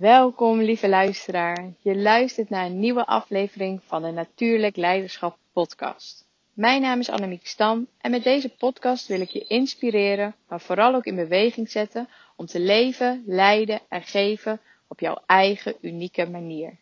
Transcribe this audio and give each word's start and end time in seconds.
Welkom, 0.00 0.60
lieve 0.60 0.88
luisteraar. 0.88 1.72
Je 1.80 1.96
luistert 1.96 2.50
naar 2.50 2.66
een 2.66 2.78
nieuwe 2.78 3.06
aflevering 3.06 3.80
van 3.84 4.02
de 4.02 4.10
Natuurlijk 4.10 4.76
Leiderschap 4.76 5.38
Podcast. 5.52 6.26
Mijn 6.52 6.80
naam 6.80 7.00
is 7.00 7.08
Annemiek 7.10 7.46
Stam 7.46 7.86
en 7.98 8.10
met 8.10 8.24
deze 8.24 8.48
podcast 8.48 9.06
wil 9.06 9.20
ik 9.20 9.30
je 9.30 9.44
inspireren, 9.44 10.34
maar 10.48 10.60
vooral 10.60 10.94
ook 10.94 11.04
in 11.04 11.14
beweging 11.14 11.70
zetten 11.70 12.08
om 12.36 12.46
te 12.46 12.60
leven, 12.60 13.22
leiden 13.26 13.80
en 13.88 14.02
geven 14.02 14.60
op 14.88 15.00
jouw 15.00 15.22
eigen 15.26 15.74
unieke 15.80 16.26
manier. 16.26 16.76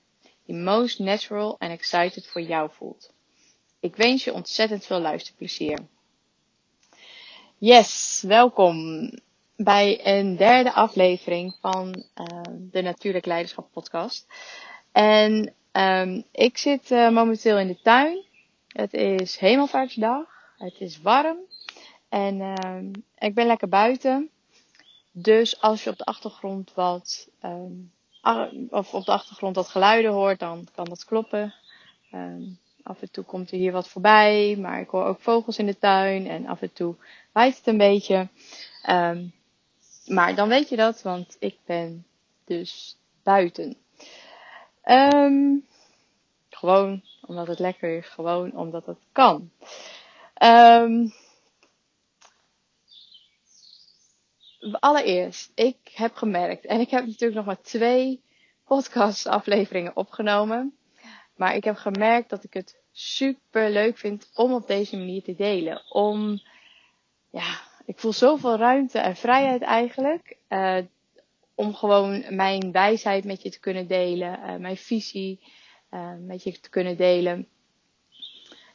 Die 0.46 0.56
most 0.56 0.98
natural 0.98 1.56
and 1.58 1.70
excited 1.72 2.26
voor 2.26 2.42
jou 2.42 2.70
voelt. 2.72 3.12
Ik 3.80 3.96
wens 3.96 4.24
je 4.24 4.32
ontzettend 4.32 4.86
veel 4.86 5.00
luisterplezier. 5.00 5.78
Yes, 7.56 8.22
welkom 8.26 9.10
bij 9.60 10.00
een 10.06 10.36
derde 10.36 10.72
aflevering 10.72 11.56
van 11.60 12.04
uh, 12.20 12.26
de 12.70 12.82
Natuurlijk 12.82 13.26
Leiderschap 13.26 13.72
Podcast. 13.72 14.26
En 14.92 15.54
um, 15.72 16.24
ik 16.32 16.58
zit 16.58 16.90
uh, 16.90 17.10
momenteel 17.10 17.58
in 17.58 17.66
de 17.66 17.80
tuin. 17.82 18.24
Het 18.68 18.92
is 18.92 19.36
Hemelvaartsdag. 19.36 20.26
Het 20.58 20.80
is 20.80 21.00
warm. 21.00 21.36
En 22.08 22.40
uh, 22.40 22.78
ik 23.18 23.34
ben 23.34 23.46
lekker 23.46 23.68
buiten. 23.68 24.30
Dus 25.12 25.60
als 25.60 25.84
je 25.84 25.90
op 25.90 25.96
de 25.96 26.04
achtergrond 26.04 26.74
wat, 26.74 27.28
um, 27.42 27.92
of 28.70 28.94
op 28.94 29.04
de 29.04 29.12
achtergrond 29.12 29.56
wat 29.56 29.68
geluiden 29.68 30.12
hoort, 30.12 30.38
dan 30.38 30.68
kan 30.74 30.84
dat 30.84 31.04
kloppen. 31.04 31.54
Af 32.82 33.02
en 33.02 33.10
toe 33.10 33.24
komt 33.24 33.50
er 33.50 33.58
hier 33.58 33.72
wat 33.72 33.88
voorbij, 33.88 34.56
maar 34.58 34.80
ik 34.80 34.88
hoor 34.88 35.04
ook 35.04 35.20
vogels 35.20 35.58
in 35.58 35.66
de 35.66 35.78
tuin 35.78 36.26
en 36.26 36.46
af 36.46 36.62
en 36.62 36.72
toe 36.72 36.94
waait 37.32 37.56
het 37.56 37.66
een 37.66 37.78
beetje. 37.78 38.28
Maar 40.08 40.34
dan 40.34 40.48
weet 40.48 40.68
je 40.68 40.76
dat, 40.76 41.02
want 41.02 41.36
ik 41.38 41.56
ben 41.64 42.06
dus 42.44 42.96
buiten. 43.22 43.76
Um, 44.84 45.66
gewoon 46.50 47.02
omdat 47.26 47.46
het 47.46 47.58
lekker 47.58 47.96
is, 47.96 48.06
gewoon 48.06 48.56
omdat 48.56 48.86
het 48.86 48.98
kan. 49.12 49.50
Um, 50.42 51.12
allereerst, 54.72 55.52
ik 55.54 55.76
heb 55.92 56.14
gemerkt, 56.14 56.66
en 56.66 56.80
ik 56.80 56.90
heb 56.90 57.06
natuurlijk 57.06 57.34
nog 57.34 57.44
maar 57.44 57.60
twee 57.60 58.22
podcast 58.64 59.26
afleveringen 59.26 59.96
opgenomen. 59.96 60.76
Maar 61.36 61.54
ik 61.54 61.64
heb 61.64 61.76
gemerkt 61.76 62.30
dat 62.30 62.44
ik 62.44 62.54
het 62.54 62.80
super 62.92 63.70
leuk 63.70 63.98
vind 63.98 64.30
om 64.34 64.52
op 64.52 64.66
deze 64.66 64.96
manier 64.96 65.22
te 65.22 65.34
delen. 65.34 65.82
Om, 65.90 66.42
ja, 67.30 67.60
ik 67.88 67.98
voel 67.98 68.12
zoveel 68.12 68.56
ruimte 68.56 68.98
en 68.98 69.16
vrijheid 69.16 69.62
eigenlijk. 69.62 70.36
Uh, 70.48 70.78
om 71.54 71.74
gewoon 71.74 72.24
mijn 72.28 72.72
wijsheid 72.72 73.24
met 73.24 73.42
je 73.42 73.50
te 73.50 73.60
kunnen 73.60 73.86
delen. 73.86 74.38
Uh, 74.38 74.56
mijn 74.56 74.76
visie 74.76 75.40
uh, 75.90 76.10
met 76.18 76.42
je 76.42 76.60
te 76.60 76.70
kunnen 76.70 76.96
delen. 76.96 77.48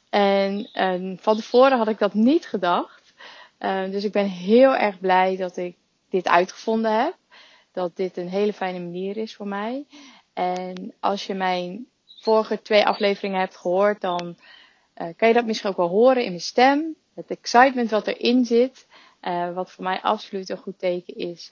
En 0.09 0.69
van 1.19 1.36
tevoren 1.36 1.78
had 1.78 1.88
ik 1.88 1.97
dat 1.97 2.14
niet 2.14 2.47
gedacht. 2.47 3.14
dus 3.91 4.03
ik 4.03 4.11
ben 4.11 4.25
heel 4.30 4.75
erg 4.75 5.00
blij 5.00 5.38
dat 5.38 5.58
ik 5.58 5.75
dit 6.09 6.28
uitgevonden 6.28 7.03
heb. 7.03 7.16
Dat 7.72 7.95
dit 7.95 8.17
een 8.17 8.30
hele 8.30 8.53
fijne 8.53 8.80
manier 8.80 9.17
is 9.17 9.36
voor 9.36 9.47
mij. 9.47 9.86
En 10.34 10.94
als 11.00 11.25
je 11.25 11.34
mijn 11.34 11.88
vorige 12.22 12.61
twee 12.61 12.86
afleveringen 12.86 13.39
hebt 13.39 13.58
gehoord, 13.58 14.02
dan 14.02 14.38
kan 14.94 15.28
je 15.28 15.34
dat 15.34 15.45
misschien 15.45 15.69
ook 15.69 15.78
wel 15.78 15.88
horen 15.88 16.23
in 16.23 16.30
mijn 16.30 16.41
stem. 16.41 16.95
Het 17.16 17.30
excitement 17.30 17.89
wat 17.89 18.08
erin 18.08 18.45
zit. 18.45 18.88
Uh, 19.23 19.53
wat 19.53 19.71
voor 19.71 19.83
mij 19.83 20.02
absoluut 20.02 20.49
een 20.49 20.57
goed 20.57 20.79
teken 20.79 21.16
is. 21.16 21.49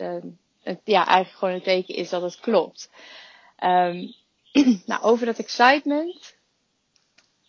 Het, 0.63 0.79
ja, 0.83 1.05
eigenlijk 1.05 1.37
gewoon 1.37 1.53
een 1.53 1.61
teken 1.61 1.95
is 1.95 2.09
dat 2.09 2.21
het 2.21 2.39
klopt. 2.39 2.89
Um, 3.63 4.13
nou, 4.85 5.01
over 5.01 5.25
dat 5.25 5.39
excitement. 5.39 6.35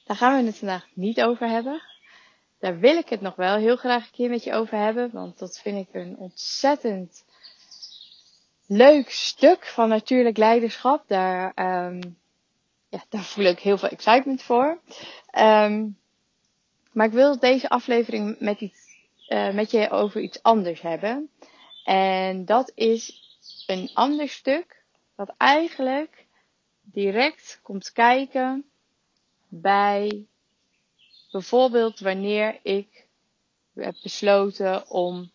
Daar 0.05 0.17
gaan 0.17 0.41
we 0.41 0.47
het 0.47 0.59
vandaag 0.59 0.87
niet 0.95 1.23
over 1.23 1.49
hebben. 1.49 1.83
Daar 2.59 2.79
wil 2.79 2.97
ik 2.97 3.09
het 3.09 3.21
nog 3.21 3.35
wel 3.37 3.57
heel 3.57 3.77
graag 3.77 4.05
een 4.05 4.13
keer 4.13 4.31
met 4.31 4.45
je 4.45 4.53
over 4.53 4.79
hebben. 4.79 5.11
Want 5.13 5.39
dat 5.39 5.59
vind 5.59 5.89
ik 5.89 5.95
een 5.95 6.17
ontzettend 6.17 7.25
leuk 8.67 9.11
stuk 9.11 9.67
van 9.67 9.89
natuurlijk 9.89 10.37
leiderschap. 10.37 11.05
Daar, 11.07 11.53
um, 11.87 12.17
ja, 12.89 13.05
daar 13.09 13.23
voel 13.23 13.45
ik 13.45 13.59
heel 13.59 13.79
veel 13.79 13.89
excitement 13.89 14.43
voor. 14.43 14.81
Um, 15.39 15.97
maar 16.93 17.07
ik 17.07 17.13
wil 17.13 17.39
deze 17.39 17.69
aflevering 17.69 18.37
met 18.39 18.61
iets 18.61 18.82
uh, 19.29 19.53
met 19.53 19.71
je 19.71 19.91
over 19.91 20.21
iets 20.21 20.43
anders 20.43 20.81
hebben. 20.81 21.31
En 21.85 22.45
dat 22.45 22.73
is 22.75 23.21
een 23.67 23.91
ander 23.95 24.29
stuk 24.29 24.83
wat 25.15 25.35
eigenlijk 25.37 26.27
direct 26.83 27.61
komt 27.63 27.93
kijken 27.93 28.65
bij 29.49 30.27
bijvoorbeeld 31.31 32.01
wanneer 32.01 32.59
ik 32.63 33.07
heb 33.75 33.95
besloten 34.03 34.91
om 34.91 35.31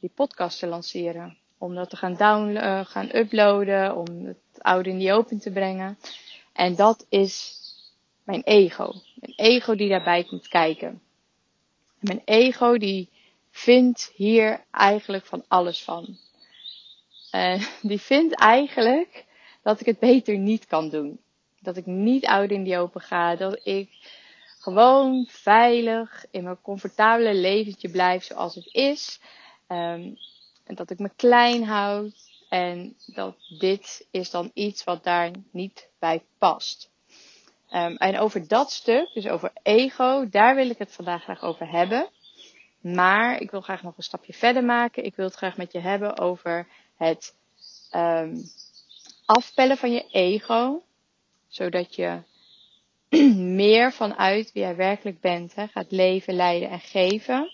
die 0.00 0.10
podcast 0.14 0.58
te 0.58 0.66
lanceren. 0.66 1.36
Om 1.58 1.74
dat 1.74 1.90
te 1.90 1.96
gaan 1.96 2.14
downloaden, 2.16 2.62
uh, 2.62 2.86
gaan 2.86 3.14
uploaden, 3.14 3.96
om 3.96 4.24
het 4.24 4.36
oude 4.58 4.90
in 4.90 4.98
die 4.98 5.12
open 5.12 5.38
te 5.38 5.50
brengen. 5.50 5.98
En 6.52 6.74
dat 6.76 7.06
is 7.08 7.60
mijn 8.24 8.42
ego. 8.42 8.92
Mijn 9.14 9.32
ego 9.36 9.74
die 9.74 9.88
daarbij 9.88 10.24
komt 10.24 10.48
kijken. 10.48 11.02
mijn 11.98 12.22
ego 12.24 12.78
die 12.78 13.08
vindt 13.52 14.12
hier 14.14 14.64
eigenlijk 14.70 15.26
van 15.26 15.44
alles 15.48 15.82
van. 15.82 16.18
Uh, 17.34 17.62
die 17.82 18.00
vindt 18.00 18.34
eigenlijk 18.34 19.24
dat 19.62 19.80
ik 19.80 19.86
het 19.86 19.98
beter 19.98 20.38
niet 20.38 20.66
kan 20.66 20.88
doen. 20.88 21.20
Dat 21.60 21.76
ik 21.76 21.86
niet 21.86 22.26
oud 22.26 22.50
in 22.50 22.62
die 22.62 22.78
open 22.78 23.00
ga. 23.00 23.36
Dat 23.36 23.60
ik 23.66 23.90
gewoon 24.58 25.26
veilig 25.28 26.24
in 26.30 26.44
mijn 26.44 26.60
comfortabele 26.62 27.34
leventje 27.34 27.90
blijf 27.90 28.24
zoals 28.24 28.54
het 28.54 28.68
is. 28.72 29.20
Um, 29.68 30.16
en 30.64 30.74
dat 30.74 30.90
ik 30.90 30.98
me 30.98 31.10
klein 31.16 31.64
houd. 31.64 32.30
En 32.48 32.96
dat 33.06 33.36
dit 33.58 34.06
is 34.10 34.30
dan 34.30 34.50
iets 34.54 34.84
wat 34.84 35.04
daar 35.04 35.30
niet 35.50 35.88
bij 35.98 36.22
past. 36.38 36.90
Um, 37.70 37.96
en 37.96 38.18
over 38.18 38.48
dat 38.48 38.72
stuk, 38.72 39.10
dus 39.14 39.28
over 39.28 39.52
ego, 39.62 40.28
daar 40.28 40.54
wil 40.54 40.70
ik 40.70 40.78
het 40.78 40.92
vandaag 40.92 41.22
graag 41.22 41.42
over 41.42 41.70
hebben. 41.70 42.08
Maar 42.82 43.40
ik 43.40 43.50
wil 43.50 43.60
graag 43.60 43.82
nog 43.82 43.96
een 43.96 44.02
stapje 44.02 44.32
verder 44.32 44.64
maken. 44.64 45.04
Ik 45.04 45.16
wil 45.16 45.24
het 45.24 45.34
graag 45.34 45.56
met 45.56 45.72
je 45.72 45.78
hebben 45.78 46.18
over 46.18 46.68
het 46.96 47.34
um, 47.94 48.42
afpellen 49.24 49.76
van 49.76 49.92
je 49.92 50.08
ego. 50.10 50.82
Zodat 51.48 51.94
je 51.94 52.22
meer 53.36 53.92
vanuit 53.92 54.52
wie 54.52 54.62
jij 54.62 54.76
werkelijk 54.76 55.20
bent 55.20 55.54
hè, 55.54 55.66
gaat 55.66 55.90
leven, 55.90 56.34
leiden 56.34 56.70
en 56.70 56.80
geven. 56.80 57.50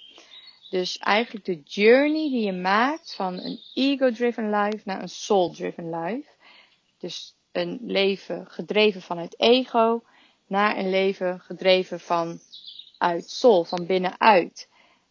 Dus 0.71 0.99
eigenlijk 0.99 1.45
de 1.45 1.61
journey 1.65 2.31
die 2.31 2.45
je 2.45 2.53
maakt 2.53 3.15
van 3.15 3.39
een 3.39 3.61
ego-driven 3.75 4.51
life 4.51 4.81
naar 4.85 5.03
een 5.03 5.09
soul-driven 5.09 5.91
life. 5.91 6.29
Dus 6.99 7.35
een 7.53 7.79
leven 7.83 8.47
gedreven 8.51 9.03
vanuit 9.03 9.41
ego 9.41 10.03
naar 10.47 10.77
een 10.77 10.91
leven 10.91 11.41
gedreven 11.41 12.01
vanuit 12.01 13.31
soul, 13.31 13.65
van 13.65 13.87
binnenuit. 13.87 14.69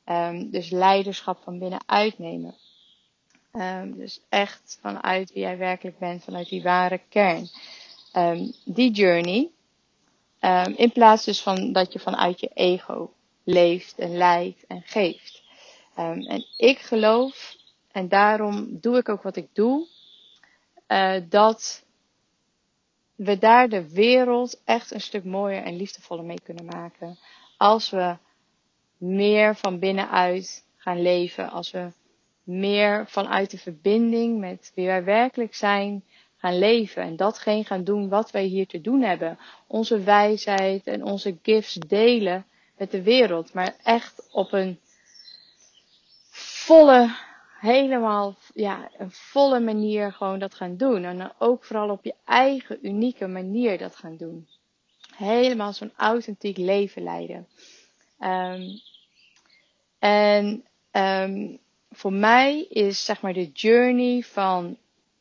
Um, 0.09 0.49
dus 0.49 0.69
leiderschap 0.69 1.43
van 1.43 1.59
binnenuit 1.59 2.19
nemen. 2.19 2.55
Um, 3.53 3.97
dus 3.97 4.21
echt 4.29 4.77
vanuit 4.81 5.33
wie 5.33 5.41
jij 5.41 5.57
werkelijk 5.57 5.99
bent, 5.99 6.23
vanuit 6.23 6.49
die 6.49 6.63
ware 6.63 7.01
kern. 7.09 7.47
Um, 8.13 8.53
die 8.65 8.91
journey. 8.91 9.49
in 10.75 10.91
plaats 10.91 11.25
dus 11.25 11.41
van 11.41 11.71
dat 11.71 11.93
je 11.93 11.99
vanuit 11.99 12.39
je 12.39 12.49
ego 12.53 13.13
leeft 13.43 13.97
en 13.99 14.17
leidt 14.17 14.65
en 14.67 14.81
geeft. 14.85 15.43
en 15.95 16.45
ik 16.57 16.79
geloof, 16.79 17.55
en 17.91 18.07
daarom 18.07 18.77
doe 18.81 18.97
ik 18.97 19.09
ook 19.09 19.21
wat 19.21 19.35
ik 19.35 19.47
doe, 19.53 19.87
uh, 20.87 21.15
dat 21.29 21.83
we 23.15 23.37
daar 23.37 23.69
de 23.69 23.89
wereld 23.89 24.61
echt 24.65 24.91
een 24.91 25.01
stuk 25.01 25.23
mooier 25.23 25.63
en 25.63 25.75
liefdevoller 25.75 26.25
mee 26.25 26.41
kunnen 26.43 26.65
maken. 26.65 27.17
Als 27.57 27.89
we 27.89 28.17
meer 28.97 29.55
van 29.55 29.79
binnenuit 29.79 30.65
gaan 30.77 31.01
leven. 31.01 31.49
Als 31.49 31.71
we 31.71 31.91
meer 32.43 33.07
vanuit 33.07 33.51
de 33.51 33.57
verbinding 33.57 34.39
met 34.39 34.71
wie 34.75 34.85
wij 34.85 35.03
werkelijk 35.03 35.55
zijn 35.55 36.03
gaan 36.37 36.59
leven. 36.59 37.03
En 37.03 37.15
datgene 37.15 37.63
gaan 37.63 37.83
doen 37.83 38.09
wat 38.09 38.31
wij 38.31 38.43
hier 38.43 38.67
te 38.67 38.81
doen 38.81 39.01
hebben. 39.01 39.39
Onze 39.67 39.99
wijsheid 39.99 40.87
en 40.87 41.03
onze 41.03 41.37
gifts 41.41 41.73
delen 41.73 42.45
met 42.77 42.91
de 42.91 43.01
wereld. 43.01 43.53
Maar 43.53 43.75
echt 43.83 44.27
op 44.31 44.53
een 44.53 44.79
volle, 46.29 47.15
helemaal, 47.59 48.35
ja, 48.53 48.89
een 48.97 49.11
volle 49.11 49.59
manier 49.59 50.13
gewoon 50.13 50.39
dat 50.39 50.53
gaan 50.53 50.77
doen. 50.77 51.03
En 51.03 51.17
dan 51.17 51.31
ook 51.39 51.63
vooral 51.63 51.89
op 51.89 52.03
je 52.03 52.13
eigen 52.25 52.87
unieke 52.87 53.27
manier 53.27 53.77
dat 53.77 53.95
gaan 53.95 54.17
doen. 54.17 54.47
Helemaal 55.15 55.73
zo'n 55.73 55.93
authentiek 55.95 56.57
leven 56.57 57.03
leiden. 57.03 57.47
Um, 58.19 58.81
en 59.99 60.65
um, 60.91 61.59
voor 61.91 62.13
mij 62.13 62.61
is 62.61 63.05
zeg 63.05 63.21
maar 63.21 63.33
de 63.33 63.49
journey 63.51 64.21
van 64.21 64.77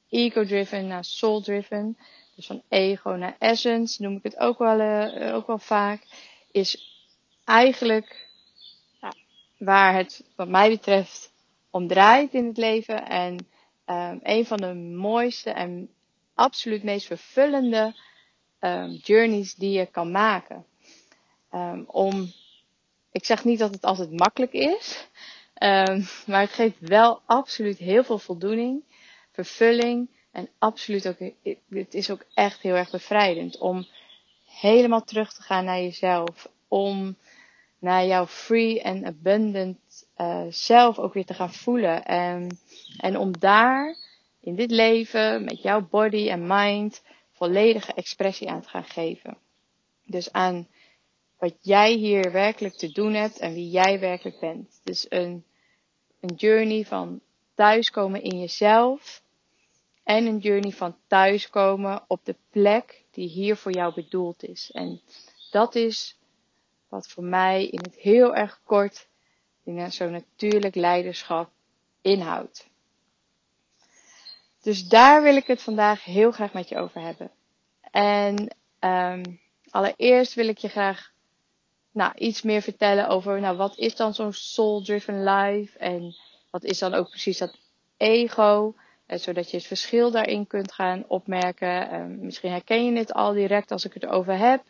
ego-driven 0.09 0.87
naar 0.87 1.05
soul-driven. 1.05 1.99
Dus 2.35 2.47
van 2.47 2.63
ego 2.69 3.11
naar 3.11 3.37
essence, 3.39 4.03
noem 4.03 4.17
ik 4.17 4.23
het 4.23 4.37
ook 4.37 4.59
wel, 4.59 4.81
uh, 4.81 5.35
ook 5.35 5.47
wel 5.47 5.59
vaak. 5.59 6.03
Is 6.51 6.95
eigenlijk 7.45 8.29
ja, 9.01 9.13
waar 9.59 9.95
het, 9.95 10.25
wat 10.37 10.49
mij 10.49 10.69
betreft, 10.69 11.33
om 11.71 11.87
draait 11.89 12.35
in 12.35 12.47
het 12.47 12.57
leven. 12.57 13.07
En 13.07 13.33
um, 13.87 14.21
een 14.23 14.47
van 14.47 14.57
de 14.57 14.75
mooiste 14.75 15.51
en 15.51 15.91
absoluut 16.35 16.83
meest 16.83 17.07
vervullende 17.07 17.95
journeys 19.03 19.55
die 19.55 19.71
je 19.79 19.87
kan 19.87 20.11
maken. 20.11 20.67
Om, 21.87 22.33
ik 23.13 23.25
zeg 23.25 23.45
niet 23.45 23.59
dat 23.59 23.71
het 23.71 23.83
altijd 23.83 24.19
makkelijk 24.19 24.53
is, 24.53 25.09
maar 26.27 26.41
het 26.41 26.53
geeft 26.53 26.79
wel 26.81 27.21
absoluut 27.27 27.79
heel 27.79 28.05
veel 28.05 28.19
voldoening, 28.19 28.83
vervulling 29.33 30.09
en 30.33 30.49
absoluut 30.59 31.09
ook, 31.09 31.19
het 31.69 31.95
is 31.95 32.11
ook 32.11 32.25
echt 32.35 32.61
heel 32.61 32.75
erg 32.75 32.91
bevrijdend 32.91 33.59
om 33.59 33.87
helemaal 34.45 35.05
terug 35.05 35.33
te 35.33 35.43
gaan 35.43 35.65
naar 35.65 35.81
jezelf, 35.81 36.49
om 36.69 37.17
naar 37.79 38.07
jouw 38.07 38.27
free 38.27 38.83
en 38.83 39.07
abundant 39.07 39.79
uh, 40.17 40.43
zelf 40.49 40.99
ook 40.99 41.15
weer 41.15 41.25
te 41.25 41.35
gaan 41.35 41.53
voelen. 41.53 42.05
En, 42.05 42.59
en 42.99 43.19
om 43.19 43.39
daar 43.39 43.97
in 44.41 44.55
dit 44.55 44.71
leven 44.71 45.45
met 45.45 45.63
jouw 45.63 45.89
body 45.89 46.29
en 46.29 46.47
mind 46.47 47.03
volledige 47.33 47.93
expressie 47.93 48.49
aan 48.51 48.61
te 48.61 48.69
gaan 48.69 48.85
geven. 48.85 49.37
Dus 50.05 50.33
aan 50.33 50.69
wat 51.39 51.55
jij 51.61 51.93
hier 51.93 52.33
werkelijk 52.33 52.75
te 52.75 52.93
doen 52.93 53.15
hebt 53.15 53.39
en 53.39 53.55
wie 53.55 53.71
jij 53.71 54.01
werkelijk 54.01 54.41
bent. 54.41 54.81
Dus 54.85 55.07
een, 55.09 55.45
een 56.21 56.35
journey 56.35 56.85
van 56.85 57.21
thuiskomen 57.55 58.23
in 58.23 58.39
jezelf 58.39 59.23
en 60.03 60.27
een 60.27 60.39
journey 60.39 60.71
van 60.71 60.97
thuiskomen 61.07 62.05
op 62.07 62.25
de 62.25 62.37
plek 62.51 63.05
die 63.11 63.29
hier 63.29 63.57
voor 63.57 63.73
jou 63.73 63.95
bedoeld 63.95 64.45
is. 64.45 64.71
En 64.71 65.01
dat 65.51 65.75
is 65.75 66.19
wat 66.89 67.09
voor 67.09 67.25
mij 67.25 67.67
in 67.67 67.81
het 67.83 67.95
heel 67.95 68.35
erg 68.35 68.61
kort 68.65 69.09
zo'n 69.89 70.11
natuurlijk 70.11 70.75
leiderschap 70.75 71.51
inhoudt. 72.01 72.69
Dus 74.63 74.89
daar 74.89 75.23
wil 75.23 75.37
ik 75.37 75.47
het 75.47 75.63
vandaag 75.63 76.05
heel 76.05 76.31
graag 76.31 76.53
met 76.53 76.69
je 76.69 76.79
over 76.79 77.01
hebben. 77.01 77.31
En 77.91 78.57
um, 78.81 79.41
allereerst 79.71 80.35
wil 80.35 80.49
ik 80.49 80.59
je 80.59 80.69
graag 80.69 81.13
nou, 81.97 82.13
iets 82.15 82.43
meer 82.43 82.63
vertellen 82.63 83.09
over 83.09 83.41
nou, 83.41 83.57
wat 83.57 83.79
is 83.79 83.97
dan 83.97 84.15
zo'n 84.15 84.33
soul-driven 84.33 85.25
life 85.25 85.79
en 85.79 86.15
wat 86.51 86.65
is 86.65 86.79
dan 86.79 86.95
ook 86.95 87.09
precies 87.09 87.39
dat 87.39 87.59
ego. 87.97 88.75
Eh, 89.07 89.19
zodat 89.19 89.51
je 89.51 89.57
het 89.57 89.67
verschil 89.67 90.11
daarin 90.11 90.47
kunt 90.47 90.73
gaan 90.73 91.05
opmerken. 91.09 91.95
Um, 91.95 92.19
misschien 92.21 92.51
herken 92.51 92.85
je 92.85 92.99
het 92.99 93.13
al 93.13 93.33
direct 93.33 93.71
als 93.71 93.85
ik 93.85 93.95
het 93.95 94.03
erover 94.03 94.39
heb. 94.39 94.63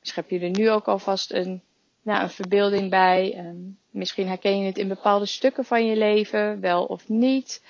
Misschien 0.00 0.22
heb 0.22 0.40
je 0.40 0.46
er 0.46 0.58
nu 0.58 0.70
ook 0.70 0.86
alvast 0.86 1.32
een, 1.32 1.62
nou, 2.02 2.22
een 2.22 2.30
verbeelding 2.30 2.90
bij. 2.90 3.38
Um, 3.38 3.78
misschien 3.90 4.28
herken 4.28 4.58
je 4.58 4.66
het 4.66 4.78
in 4.78 4.88
bepaalde 4.88 5.26
stukken 5.26 5.64
van 5.64 5.86
je 5.86 5.96
leven, 5.96 6.60
wel 6.60 6.84
of 6.84 7.08
niet. 7.08 7.62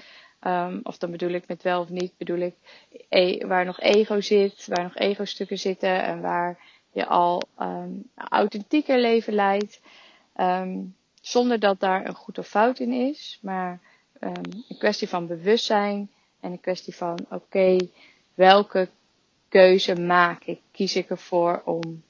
Um, 0.46 0.80
of 0.82 0.98
dan 0.98 1.10
bedoel 1.10 1.30
ik 1.30 1.48
met 1.48 1.62
wel 1.62 1.80
of 1.80 1.88
niet, 1.88 2.12
bedoel 2.16 2.38
ik 2.38 2.54
e 3.08 3.46
waar 3.46 3.64
nog 3.64 3.80
ego 3.80 4.20
zit, 4.20 4.66
waar 4.66 4.82
nog 4.82 4.96
ego-stukken 4.96 5.58
zitten 5.58 6.02
en 6.02 6.20
waar 6.20 6.58
je 6.92 7.06
al 7.06 7.42
um, 7.60 8.10
authentieker 8.14 8.98
leven 9.00 9.32
leidt. 9.34 9.80
Um, 10.36 10.96
zonder 11.20 11.58
dat 11.58 11.80
daar 11.80 12.06
een 12.06 12.14
goed 12.14 12.38
of 12.38 12.48
fout 12.48 12.78
in 12.78 12.92
is, 12.92 13.38
maar 13.42 13.80
um, 14.20 14.32
een 14.68 14.78
kwestie 14.78 15.08
van 15.08 15.26
bewustzijn 15.26 16.10
en 16.40 16.52
een 16.52 16.60
kwestie 16.60 16.94
van 16.96 17.26
oké, 17.30 17.76
welke 18.34 18.88
keuze 19.48 19.94
maak 20.00 20.44
ik? 20.44 20.60
Kies 20.70 20.96
ik 20.96 21.10
ervoor 21.10 21.62
om 21.64 22.02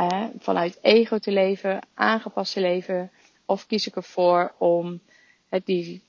uh, 0.00 0.24
vanuit 0.38 0.78
ego 0.82 1.18
te 1.18 1.32
leven, 1.32 1.86
aangepast 1.94 2.52
te 2.52 2.60
leven, 2.60 3.10
of 3.46 3.66
kies 3.66 3.86
ik 3.86 3.96
ervoor 3.96 4.54
om 4.58 5.00
het 5.48 5.66
die 5.66 6.02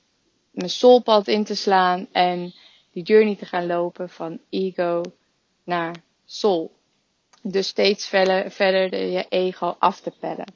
mijn 0.50 0.70
soulpad 0.70 1.28
in 1.28 1.44
te 1.44 1.54
slaan 1.54 2.06
en 2.12 2.52
die 2.92 3.02
journey 3.02 3.36
te 3.36 3.46
gaan 3.46 3.66
lopen 3.66 4.08
van 4.08 4.40
ego 4.50 5.02
naar 5.64 5.94
soul. 6.24 6.78
Dus 7.42 7.68
steeds 7.68 8.08
verder, 8.08 8.50
verder 8.50 8.90
de, 8.90 9.10
je 9.10 9.26
ego 9.28 9.76
af 9.78 10.00
te 10.00 10.12
pellen. 10.20 10.54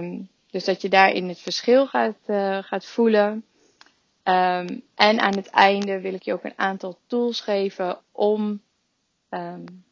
Um, 0.00 0.28
dus 0.50 0.64
dat 0.64 0.82
je 0.82 0.88
daarin 0.88 1.28
het 1.28 1.40
verschil 1.40 1.86
gaat, 1.86 2.16
uh, 2.26 2.58
gaat 2.62 2.86
voelen. 2.86 3.44
Um, 4.24 4.82
en 4.94 5.20
aan 5.20 5.36
het 5.36 5.46
einde 5.46 6.00
wil 6.00 6.14
ik 6.14 6.22
je 6.22 6.32
ook 6.32 6.44
een 6.44 6.58
aantal 6.58 6.98
tools 7.06 7.40
geven 7.40 7.98
om, 8.12 8.62
um, 9.30 9.84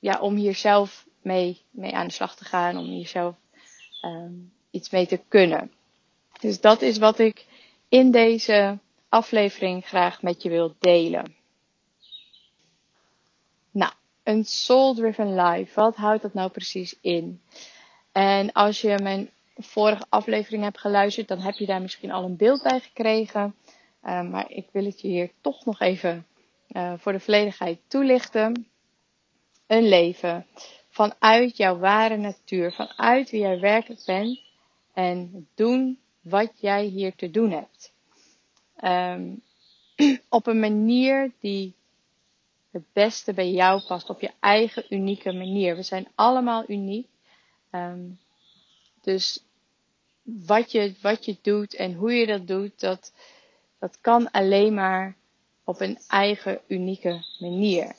ja, 0.00 0.20
om 0.20 0.34
hier 0.34 0.54
zelf 0.54 1.06
mee, 1.22 1.60
mee 1.70 1.94
aan 1.94 2.06
de 2.06 2.12
slag 2.12 2.36
te 2.36 2.44
gaan. 2.44 2.76
Om 2.76 2.84
hier 2.84 3.06
zelf 3.06 3.34
iets 4.70 4.90
mee 4.90 5.06
te 5.06 5.20
kunnen. 5.28 5.72
Dus 6.40 6.60
dat 6.60 6.82
is 6.82 6.98
wat 6.98 7.18
ik 7.18 7.46
in 7.88 8.10
deze 8.10 8.78
aflevering 9.08 9.86
graag 9.86 10.22
met 10.22 10.42
je 10.42 10.48
wil 10.48 10.74
delen. 10.78 11.34
Een 14.28 14.44
soul-driven 14.44 15.34
life. 15.34 15.80
Wat 15.80 15.96
houdt 15.96 16.22
dat 16.22 16.34
nou 16.34 16.50
precies 16.50 16.98
in? 17.00 17.40
En 18.12 18.52
als 18.52 18.80
je 18.80 18.98
mijn 19.02 19.30
vorige 19.56 20.04
aflevering 20.08 20.62
hebt 20.62 20.80
geluisterd, 20.80 21.28
dan 21.28 21.38
heb 21.38 21.54
je 21.54 21.66
daar 21.66 21.82
misschien 21.82 22.10
al 22.10 22.24
een 22.24 22.36
beeld 22.36 22.62
bij 22.62 22.80
gekregen. 22.80 23.54
Uh, 24.04 24.22
maar 24.22 24.50
ik 24.50 24.66
wil 24.72 24.84
het 24.84 25.00
je 25.00 25.08
hier 25.08 25.30
toch 25.40 25.64
nog 25.64 25.80
even 25.80 26.26
uh, 26.68 26.92
voor 26.96 27.12
de 27.12 27.20
volledigheid 27.20 27.80
toelichten. 27.86 28.66
Een 29.66 29.88
leven 29.88 30.46
vanuit 30.88 31.56
jouw 31.56 31.78
ware 31.78 32.16
natuur, 32.16 32.72
vanuit 32.72 33.30
wie 33.30 33.40
jij 33.40 33.60
werkelijk 33.60 34.02
bent 34.06 34.40
en 34.94 35.48
doen 35.54 35.98
wat 36.20 36.52
jij 36.60 36.84
hier 36.84 37.14
te 37.14 37.30
doen 37.30 37.50
hebt. 37.50 37.92
Um, 38.84 39.42
op 40.28 40.46
een 40.46 40.60
manier 40.60 41.32
die 41.40 41.76
het 42.78 42.92
beste 42.92 43.32
bij 43.32 43.50
jou 43.50 43.82
past, 43.86 44.10
op 44.10 44.20
je 44.20 44.30
eigen 44.40 44.84
unieke 44.88 45.32
manier. 45.32 45.76
We 45.76 45.82
zijn 45.82 46.08
allemaal 46.14 46.64
uniek. 46.66 47.08
Um, 47.72 48.18
dus 49.02 49.44
wat 50.22 50.72
je, 50.72 50.94
wat 51.02 51.24
je 51.24 51.36
doet 51.42 51.74
en 51.74 51.94
hoe 51.94 52.12
je 52.12 52.26
dat 52.26 52.46
doet, 52.46 52.80
dat, 52.80 53.12
dat 53.78 53.98
kan 54.00 54.30
alleen 54.30 54.74
maar 54.74 55.16
op 55.64 55.80
een 55.80 55.98
eigen 56.08 56.60
unieke 56.66 57.24
manier. 57.38 57.94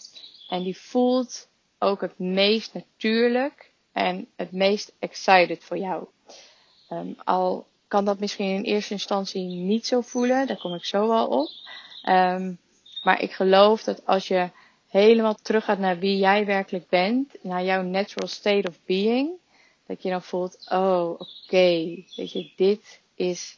En 0.50 0.64
die 0.64 0.78
voelt 0.78 1.48
ook 1.80 2.02
het 2.02 2.20
meest 2.20 2.74
natuurlijk 2.74 3.72
en 3.92 4.28
het 4.36 4.52
meest 4.52 4.94
excited 5.00 5.64
voor 5.64 5.78
jou. 5.78 6.08
Um, 6.90 7.16
al 7.24 7.68
kan 7.88 8.06
dat 8.06 8.20
misschien 8.20 8.56
in 8.56 8.64
eerste 8.64 8.94
instantie 8.94 9.42
niet 9.44 9.86
zo 9.88 10.02
voelen, 10.02 10.48
daar 10.48 10.58
kom 10.58 10.74
ik 10.74 10.86
zo 10.86 11.08
wel 11.08 11.28
op. 11.28 11.50
Um, 12.10 12.60
maar 13.04 13.22
ik 13.22 13.32
geloof 13.32 13.84
dat 13.84 14.06
als 14.06 14.28
je 14.28 14.50
helemaal 14.90 15.36
terug 15.36 15.64
gaat 15.64 15.80
naar 15.80 16.00
wie 16.00 16.18
jij 16.18 16.46
werkelijk 16.46 16.90
bent, 16.90 17.36
naar 17.42 17.64
jouw 17.64 17.82
natural 17.82 18.28
state 18.28 18.68
of 18.68 18.80
being, 18.86 19.32
dat 19.86 20.04
je 20.04 20.10
dan 20.10 20.24
voelt, 20.24 20.66
oh 20.72 21.10
oké, 21.10 22.04
weet 22.16 22.32
je, 22.32 22.52
dit 22.56 23.02
is 23.16 23.58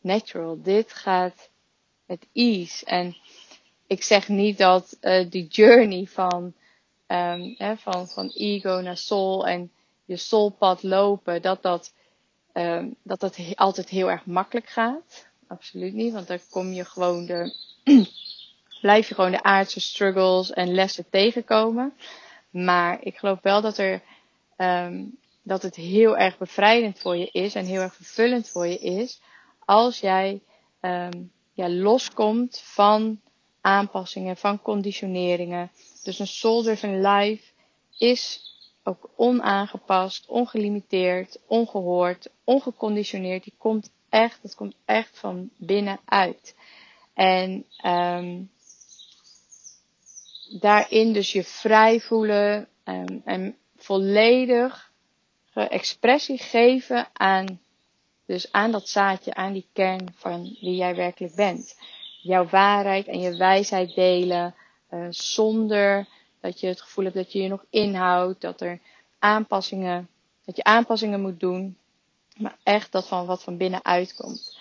natural, 0.00 0.62
dit 0.62 0.92
gaat 0.92 1.50
met 2.06 2.26
ease. 2.32 2.84
En 2.84 3.16
ik 3.86 4.02
zeg 4.02 4.28
niet 4.28 4.58
dat 4.58 4.96
uh, 5.00 5.30
die 5.30 5.46
journey 5.46 6.06
van, 6.06 6.52
um, 7.06 7.54
hè, 7.58 7.76
van, 7.76 8.08
van 8.08 8.30
ego 8.34 8.80
naar 8.80 8.96
soul 8.96 9.46
en 9.46 9.70
je 10.04 10.16
soulpad 10.16 10.82
lopen, 10.82 11.42
dat 11.42 11.62
dat, 11.62 11.92
um, 12.52 12.94
dat 13.02 13.20
dat 13.20 13.38
altijd 13.54 13.88
heel 13.88 14.10
erg 14.10 14.26
makkelijk 14.26 14.68
gaat. 14.68 15.28
Absoluut 15.46 15.94
niet, 15.94 16.12
want 16.12 16.26
dan 16.26 16.38
kom 16.50 16.72
je 16.72 16.84
gewoon 16.84 17.26
de, 17.26 17.54
blijf 18.80 19.08
je 19.08 19.14
gewoon 19.14 19.30
de 19.30 19.42
aardse 19.42 19.80
struggles 19.80 20.50
en 20.50 20.74
lessen 20.74 21.10
tegenkomen. 21.10 21.92
Maar 22.50 22.98
ik 23.02 23.16
geloof 23.16 23.38
wel 23.42 23.60
dat 23.60 23.78
er, 23.78 24.02
um, 24.56 25.18
dat 25.42 25.62
het 25.62 25.76
heel 25.76 26.16
erg 26.16 26.38
bevrijdend 26.38 26.98
voor 26.98 27.16
je 27.16 27.28
is 27.32 27.54
en 27.54 27.64
heel 27.64 27.80
erg 27.80 27.94
vervullend 27.94 28.48
voor 28.48 28.66
je 28.66 28.78
is 28.78 29.20
als 29.64 30.00
jij 30.00 30.40
um, 30.80 31.32
ja, 31.52 31.68
loskomt 31.68 32.60
van 32.64 33.20
aanpassingen, 33.60 34.36
van 34.36 34.62
conditioneringen. 34.62 35.70
Dus 36.04 36.18
een 36.18 36.26
soul-driven 36.26 37.00
life 37.00 37.52
is 37.98 38.42
ook 38.82 39.10
onaangepast, 39.16 40.26
ongelimiteerd, 40.26 41.38
ongehoord, 41.46 42.30
ongeconditioneerd. 42.44 43.44
Die 43.44 43.54
komt 43.58 43.90
echt, 44.08 44.38
dat 44.42 44.54
komt 44.54 44.74
echt 44.84 45.18
van 45.18 45.50
binnenuit. 45.56 46.54
En 47.14 47.64
um, 47.84 48.50
daarin 50.58 51.12
dus 51.12 51.32
je 51.32 51.44
vrij 51.44 52.00
voelen 52.00 52.68
um, 52.84 53.22
en 53.24 53.56
volledig 53.76 54.90
expressie 55.54 56.38
geven 56.38 57.08
aan, 57.12 57.60
dus 58.26 58.52
aan 58.52 58.70
dat 58.70 58.88
zaadje, 58.88 59.34
aan 59.34 59.52
die 59.52 59.68
kern 59.72 60.08
van 60.14 60.42
wie 60.60 60.76
jij 60.76 60.94
werkelijk 60.96 61.34
bent. 61.34 61.78
jouw 62.22 62.46
waarheid 62.46 63.06
en 63.06 63.20
je 63.20 63.36
wijsheid 63.36 63.94
delen. 63.94 64.54
Uh, 64.90 65.06
zonder 65.10 66.06
dat 66.40 66.60
je 66.60 66.66
het 66.66 66.80
gevoel 66.80 67.04
hebt 67.04 67.16
dat 67.16 67.32
je 67.32 67.42
je 67.42 67.48
nog 67.48 67.64
inhoudt. 67.70 68.40
Dat 68.40 68.60
er 68.60 68.80
aanpassingen, 69.18 70.08
dat 70.44 70.56
je 70.56 70.64
aanpassingen 70.64 71.20
moet 71.20 71.40
doen. 71.40 71.76
Maar 72.36 72.56
echt 72.62 72.92
dat 72.92 73.08
van 73.08 73.26
wat 73.26 73.42
van 73.42 73.56
binnenuit 73.56 74.14
komt. 74.14 74.58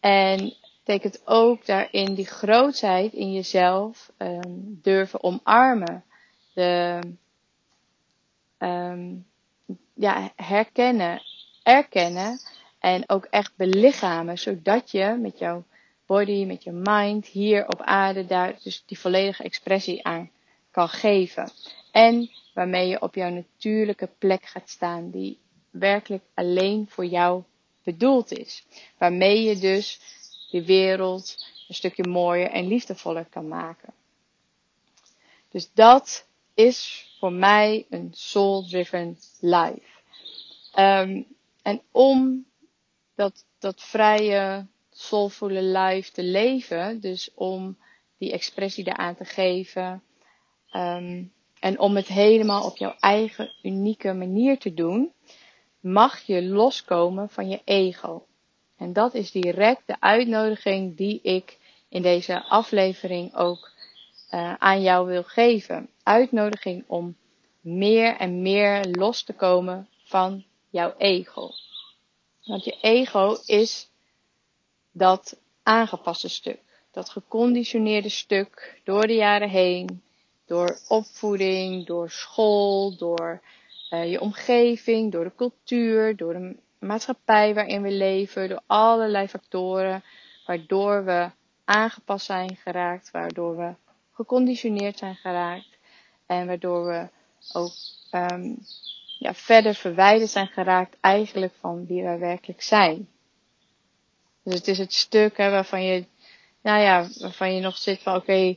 En 0.00 0.54
betekent 0.84 1.20
ook 1.24 1.66
daarin 1.66 2.14
die 2.14 2.26
grootheid 2.26 3.12
in 3.12 3.32
jezelf 3.32 4.12
um, 4.18 4.78
durven 4.82 5.22
omarmen. 5.22 6.04
De, 6.54 7.00
um, 8.58 9.26
ja, 9.94 10.32
herkennen, 10.36 11.22
erkennen 11.62 12.38
en 12.78 13.04
ook 13.06 13.24
echt 13.24 13.52
belichamen, 13.56 14.38
zodat 14.38 14.90
je 14.90 15.18
met 15.20 15.38
jouw 15.38 15.64
body, 16.06 16.44
met 16.44 16.64
je 16.64 16.72
mind 16.72 17.26
hier 17.26 17.66
op 17.66 17.80
aarde 17.80 18.26
daar 18.26 18.54
dus 18.62 18.82
die 18.86 18.98
volledige 18.98 19.42
expressie 19.42 20.04
aan 20.04 20.30
kan 20.70 20.88
geven. 20.88 21.50
En 21.92 22.30
waarmee 22.54 22.88
je 22.88 23.00
op 23.00 23.14
jouw 23.14 23.30
natuurlijke 23.30 24.08
plek 24.18 24.44
gaat 24.44 24.70
staan, 24.70 25.10
die 25.10 25.38
werkelijk 25.70 26.24
alleen 26.34 26.86
voor 26.88 27.06
jou 27.06 27.42
bedoeld 27.82 28.32
is. 28.38 28.66
Waarmee 28.98 29.42
je 29.42 29.58
dus 29.58 30.00
de 30.54 30.64
wereld 30.64 31.46
een 31.68 31.74
stukje 31.74 32.08
mooier 32.08 32.50
en 32.50 32.66
liefdevoller 32.66 33.24
kan 33.24 33.48
maken. 33.48 33.92
Dus 35.50 35.70
dat 35.72 36.26
is 36.54 37.06
voor 37.18 37.32
mij 37.32 37.86
een 37.90 38.08
soul-driven 38.12 39.18
life. 39.40 39.88
Um, 40.78 41.26
en 41.62 41.82
om 41.90 42.46
dat, 43.14 43.44
dat 43.58 43.82
vrije, 43.82 44.66
soulvolle 44.90 45.62
life 45.62 46.12
te 46.12 46.22
leven, 46.22 47.00
dus 47.00 47.30
om 47.34 47.78
die 48.18 48.32
expressie 48.32 48.86
eraan 48.86 49.14
te 49.14 49.24
geven, 49.24 50.02
um, 50.72 51.32
en 51.60 51.78
om 51.78 51.96
het 51.96 52.06
helemaal 52.08 52.64
op 52.64 52.76
jouw 52.76 52.94
eigen 52.98 53.52
unieke 53.62 54.12
manier 54.12 54.58
te 54.58 54.74
doen, 54.74 55.12
mag 55.80 56.20
je 56.20 56.42
loskomen 56.42 57.28
van 57.28 57.48
je 57.48 57.60
ego. 57.64 58.26
En 58.76 58.92
dat 58.92 59.14
is 59.14 59.30
direct 59.30 59.82
de 59.86 60.00
uitnodiging 60.00 60.96
die 60.96 61.20
ik 61.22 61.58
in 61.88 62.02
deze 62.02 62.42
aflevering 62.42 63.34
ook 63.34 63.72
uh, 64.30 64.54
aan 64.54 64.82
jou 64.82 65.06
wil 65.06 65.22
geven. 65.22 65.88
Uitnodiging 66.02 66.84
om 66.86 67.16
meer 67.60 68.16
en 68.16 68.42
meer 68.42 68.86
los 68.90 69.22
te 69.22 69.32
komen 69.32 69.88
van 70.04 70.44
jouw 70.70 70.94
ego. 70.98 71.50
Want 72.44 72.64
je 72.64 72.78
ego 72.80 73.36
is 73.46 73.90
dat 74.92 75.40
aangepaste 75.62 76.28
stuk. 76.28 76.60
Dat 76.90 77.10
geconditioneerde 77.10 78.08
stuk 78.08 78.80
door 78.84 79.06
de 79.06 79.14
jaren 79.14 79.48
heen. 79.48 80.02
Door 80.46 80.78
opvoeding, 80.88 81.86
door 81.86 82.10
school, 82.10 82.96
door 82.96 83.42
uh, 83.90 84.10
je 84.10 84.20
omgeving, 84.20 85.12
door 85.12 85.24
de 85.24 85.34
cultuur, 85.36 86.16
door 86.16 86.32
de 86.32 86.56
maatschappij 86.86 87.54
waarin 87.54 87.82
we 87.82 87.90
leven, 87.90 88.48
door 88.48 88.62
allerlei 88.66 89.28
factoren, 89.28 90.04
waardoor 90.46 91.04
we 91.04 91.30
aangepast 91.64 92.26
zijn 92.26 92.56
geraakt, 92.56 93.10
waardoor 93.10 93.56
we 93.56 93.74
geconditioneerd 94.12 94.98
zijn 94.98 95.14
geraakt 95.14 95.78
en 96.26 96.46
waardoor 96.46 96.86
we 96.86 97.08
ook 97.52 97.72
um, 98.12 98.58
ja, 99.18 99.34
verder 99.34 99.74
verwijderd 99.74 100.30
zijn 100.30 100.46
geraakt 100.46 100.96
eigenlijk 101.00 101.54
van 101.60 101.86
wie 101.86 102.02
wij 102.02 102.18
werkelijk 102.18 102.62
zijn. 102.62 103.08
Dus 104.42 104.54
het 104.54 104.68
is 104.68 104.78
het 104.78 104.92
stuk 104.92 105.36
hè, 105.36 105.50
waarvan 105.50 105.84
je, 105.84 106.04
nou 106.62 106.80
ja, 106.80 107.08
waarvan 107.18 107.54
je 107.54 107.60
nog 107.60 107.76
zit 107.76 108.02
van 108.02 108.14
oké, 108.14 108.56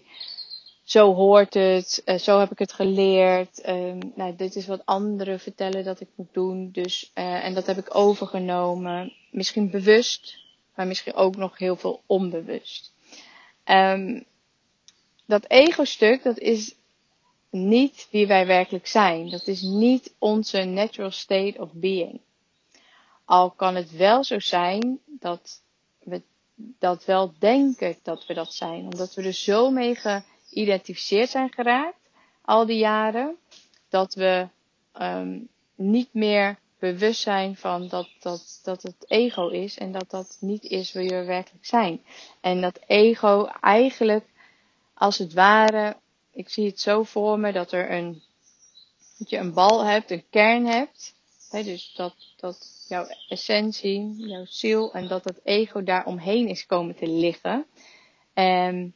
zo 0.87 1.13
hoort 1.13 1.53
het, 1.53 2.01
uh, 2.05 2.17
zo 2.17 2.39
heb 2.39 2.51
ik 2.51 2.59
het 2.59 2.73
geleerd. 2.73 3.61
Uh, 3.65 3.93
nou, 4.15 4.35
dit 4.35 4.55
is 4.55 4.67
wat 4.67 4.85
anderen 4.85 5.39
vertellen 5.39 5.83
dat 5.83 5.99
ik 5.99 6.07
moet 6.15 6.33
doen. 6.33 6.69
Dus, 6.71 7.11
uh, 7.15 7.45
en 7.45 7.53
dat 7.53 7.65
heb 7.65 7.77
ik 7.77 7.95
overgenomen. 7.95 9.13
Misschien 9.31 9.69
bewust, 9.69 10.39
maar 10.75 10.87
misschien 10.87 11.13
ook 11.13 11.35
nog 11.35 11.57
heel 11.57 11.75
veel 11.75 12.01
onbewust. 12.05 12.93
Um, 13.65 14.25
dat 15.25 15.45
ego-stuk, 15.47 16.23
dat 16.23 16.37
is 16.37 16.75
niet 17.49 18.07
wie 18.11 18.27
wij 18.27 18.45
werkelijk 18.45 18.87
zijn. 18.87 19.29
Dat 19.29 19.47
is 19.47 19.61
niet 19.61 20.13
onze 20.17 20.63
natural 20.63 21.11
state 21.11 21.55
of 21.57 21.69
being. 21.73 22.21
Al 23.25 23.51
kan 23.51 23.75
het 23.75 23.91
wel 23.91 24.23
zo 24.23 24.39
zijn 24.39 24.99
dat 25.05 25.61
we 25.99 26.21
dat 26.55 27.05
wel 27.05 27.33
denken 27.39 27.97
dat 28.03 28.25
we 28.25 28.33
dat 28.33 28.53
zijn. 28.53 28.83
Omdat 28.83 29.13
we 29.13 29.23
er 29.23 29.33
zo 29.33 29.69
mee 29.71 29.95
geïdentificeerd 30.57 31.29
zijn 31.29 31.53
geraakt, 31.53 32.09
al 32.41 32.65
die 32.65 32.77
jaren, 32.77 33.35
dat 33.89 34.13
we 34.13 34.47
um, 35.01 35.47
niet 35.75 36.13
meer 36.13 36.59
bewust 36.79 37.21
zijn 37.21 37.55
van 37.55 37.87
dat, 37.87 38.07
dat, 38.19 38.59
dat 38.63 38.83
het 38.83 39.05
ego 39.07 39.47
is 39.47 39.77
en 39.77 39.91
dat 39.91 40.09
dat 40.09 40.37
niet 40.39 40.63
is 40.63 40.91
wie 40.93 41.09
we 41.09 41.23
werkelijk 41.23 41.65
zijn. 41.65 42.01
En 42.41 42.61
dat 42.61 42.79
ego 42.87 43.45
eigenlijk 43.61 44.25
als 44.93 45.17
het 45.17 45.33
ware 45.33 45.95
ik 46.37 46.49
zie 46.49 46.65
het 46.65 46.79
zo 46.79 47.03
voor 47.03 47.39
me 47.39 47.51
dat 47.51 47.71
er 47.71 47.91
een, 47.91 48.21
dat 49.17 49.29
je 49.29 49.37
een 49.37 49.53
bal 49.53 49.85
hebt, 49.85 50.11
een 50.11 50.23
kern 50.29 50.65
hebt. 50.65 51.15
Hè, 51.49 51.63
dus 51.63 51.93
dat, 51.95 52.15
dat 52.35 52.85
jouw 52.87 53.05
essentie, 53.29 54.13
jouw 54.15 54.45
ziel 54.45 54.93
en 54.93 55.07
dat 55.07 55.23
het 55.23 55.39
ego 55.43 55.83
daar 55.83 56.05
omheen 56.05 56.47
is 56.47 56.65
komen 56.65 56.95
te 56.95 57.07
liggen. 57.07 57.65
En, 58.33 58.93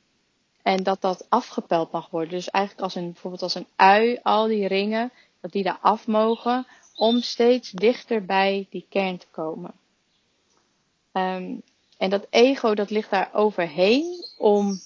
en 0.63 0.83
dat 0.83 1.01
dat 1.01 1.25
afgepeld 1.29 1.91
mag 1.91 2.09
worden. 2.09 2.29
Dus 2.29 2.49
eigenlijk 2.49 2.83
als 2.83 2.95
een, 2.95 3.11
bijvoorbeeld 3.11 3.41
als 3.41 3.55
een 3.55 3.67
ui, 3.75 4.19
al 4.23 4.47
die 4.47 4.67
ringen, 4.67 5.11
dat 5.41 5.51
die 5.51 5.63
daar 5.63 5.79
af 5.81 6.07
mogen 6.07 6.67
om 6.95 7.21
steeds 7.21 7.71
dichter 7.71 8.25
bij 8.25 8.67
die 8.69 8.85
kern 8.89 9.17
te 9.17 9.27
komen. 9.31 9.73
Um, 11.13 11.61
en 11.97 12.09
dat 12.09 12.27
ego 12.29 12.73
dat 12.73 12.89
ligt 12.89 13.09
daar 13.09 13.29
overheen 13.33 14.25
om 14.37 14.79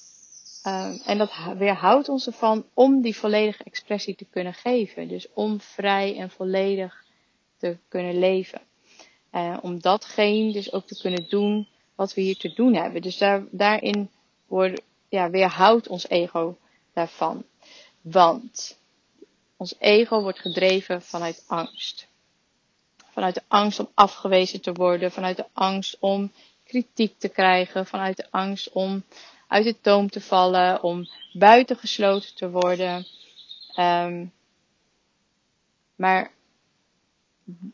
Uh, 0.67 1.08
en 1.10 1.17
dat 1.17 1.32
weerhoudt 1.58 2.10
ons 2.10 2.27
ervan 2.27 2.65
om 2.74 3.01
die 3.01 3.15
volledige 3.15 3.63
expressie 3.63 4.15
te 4.15 4.25
kunnen 4.25 4.53
geven. 4.53 5.08
Dus 5.08 5.27
om 5.34 5.62
vrij 5.62 6.17
en 6.17 6.29
volledig 6.29 7.03
te 7.58 7.77
kunnen 7.88 8.20
leven. 8.20 8.62
Uh, 9.32 9.58
om 9.62 9.82
datgene 9.82 10.51
dus 10.51 10.74
ook 10.74 10.88
te 10.88 11.01
kunnen 11.01 11.29
doen 11.29 11.67
wat 11.96 12.13
we 12.13 12.22
hier 12.22 12.38
te 12.38 12.53
doen 12.53 12.74
hebben. 12.74 13.01
Dus 13.01 13.17
daar, 13.17 13.44
daarin 13.51 14.10
wordt, 14.48 14.82
ja, 15.16 15.30
weerhoudt 15.30 15.88
ons 15.88 16.10
ego 16.10 16.58
daarvan. 16.94 17.44
Want 18.02 18.78
ons 19.58 19.76
ego 19.80 20.22
wordt 20.22 20.40
gedreven 20.40 21.02
vanuit 21.02 21.44
angst. 21.48 22.08
Vanuit 23.12 23.34
de 23.36 23.44
angst 23.48 23.80
om 23.80 23.90
afgewezen 23.94 24.62
te 24.62 24.74
worden. 24.74 25.12
Vanuit 25.12 25.38
de 25.38 25.46
angst 25.54 25.98
om 26.00 26.32
kritiek 26.64 27.20
te 27.20 27.30
krijgen. 27.30 27.86
Vanuit 27.86 28.18
de 28.18 28.28
angst 28.32 28.72
om 28.72 29.04
uit 29.48 29.64
de 29.64 29.82
toom 29.82 30.10
te 30.10 30.22
vallen, 30.22 30.84
om 30.84 31.08
buitengesloten 31.34 32.36
te 32.36 32.50
worden. 32.50 33.06
Um, 33.80 34.34
maar 35.96 36.32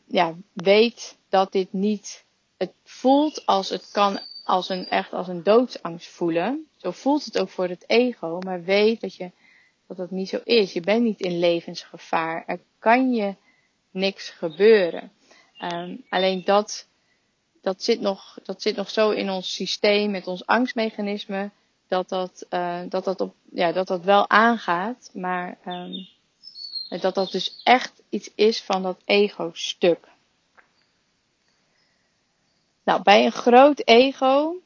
ja, 0.06 0.34
weet 0.52 1.16
dat 1.28 1.52
dit 1.52 1.72
niet. 1.72 2.24
Het 2.56 2.72
voelt 2.84 3.46
als 3.46 3.68
het 3.68 3.90
kan 3.90 4.20
als 4.44 4.68
een 4.68 4.88
echt 4.88 5.12
als 5.12 5.28
een 5.28 5.42
doodsangst 5.42 6.08
voelen. 6.08 6.66
Zo 6.82 6.90
voelt 6.90 7.24
het 7.24 7.38
ook 7.38 7.48
voor 7.48 7.68
het 7.68 7.84
ego, 7.86 8.38
maar 8.38 8.62
weet 8.64 9.00
dat 9.00 9.14
je 9.14 9.30
dat 9.86 9.96
dat 9.96 10.10
niet 10.10 10.28
zo 10.28 10.40
is. 10.44 10.72
Je 10.72 10.80
bent 10.80 11.02
niet 11.02 11.20
in 11.20 11.38
levensgevaar. 11.38 12.44
Er 12.46 12.60
kan 12.78 13.12
je 13.12 13.34
niks 13.90 14.30
gebeuren. 14.30 15.12
Um, 15.72 16.04
alleen 16.08 16.44
dat, 16.44 16.88
dat, 17.60 17.82
zit 17.82 18.00
nog, 18.00 18.38
dat 18.42 18.62
zit 18.62 18.76
nog 18.76 18.90
zo 18.90 19.10
in 19.10 19.30
ons 19.30 19.54
systeem 19.54 20.10
met 20.10 20.26
ons 20.26 20.46
angstmechanisme 20.46 21.50
dat 21.88 22.08
dat, 22.08 22.46
uh, 22.50 22.80
dat, 22.88 23.04
dat, 23.04 23.20
op, 23.20 23.34
ja, 23.52 23.72
dat 23.72 23.86
dat 23.86 24.04
wel 24.04 24.30
aangaat, 24.30 25.10
maar 25.12 25.58
um, 25.66 26.08
dat 27.00 27.14
dat 27.14 27.30
dus 27.30 27.60
echt 27.64 28.02
iets 28.08 28.30
is 28.34 28.62
van 28.62 28.82
dat 28.82 29.00
ego-stuk. 29.04 30.08
Nou, 32.84 33.02
bij 33.02 33.24
een 33.24 33.32
groot 33.32 33.82
ego 33.84 34.62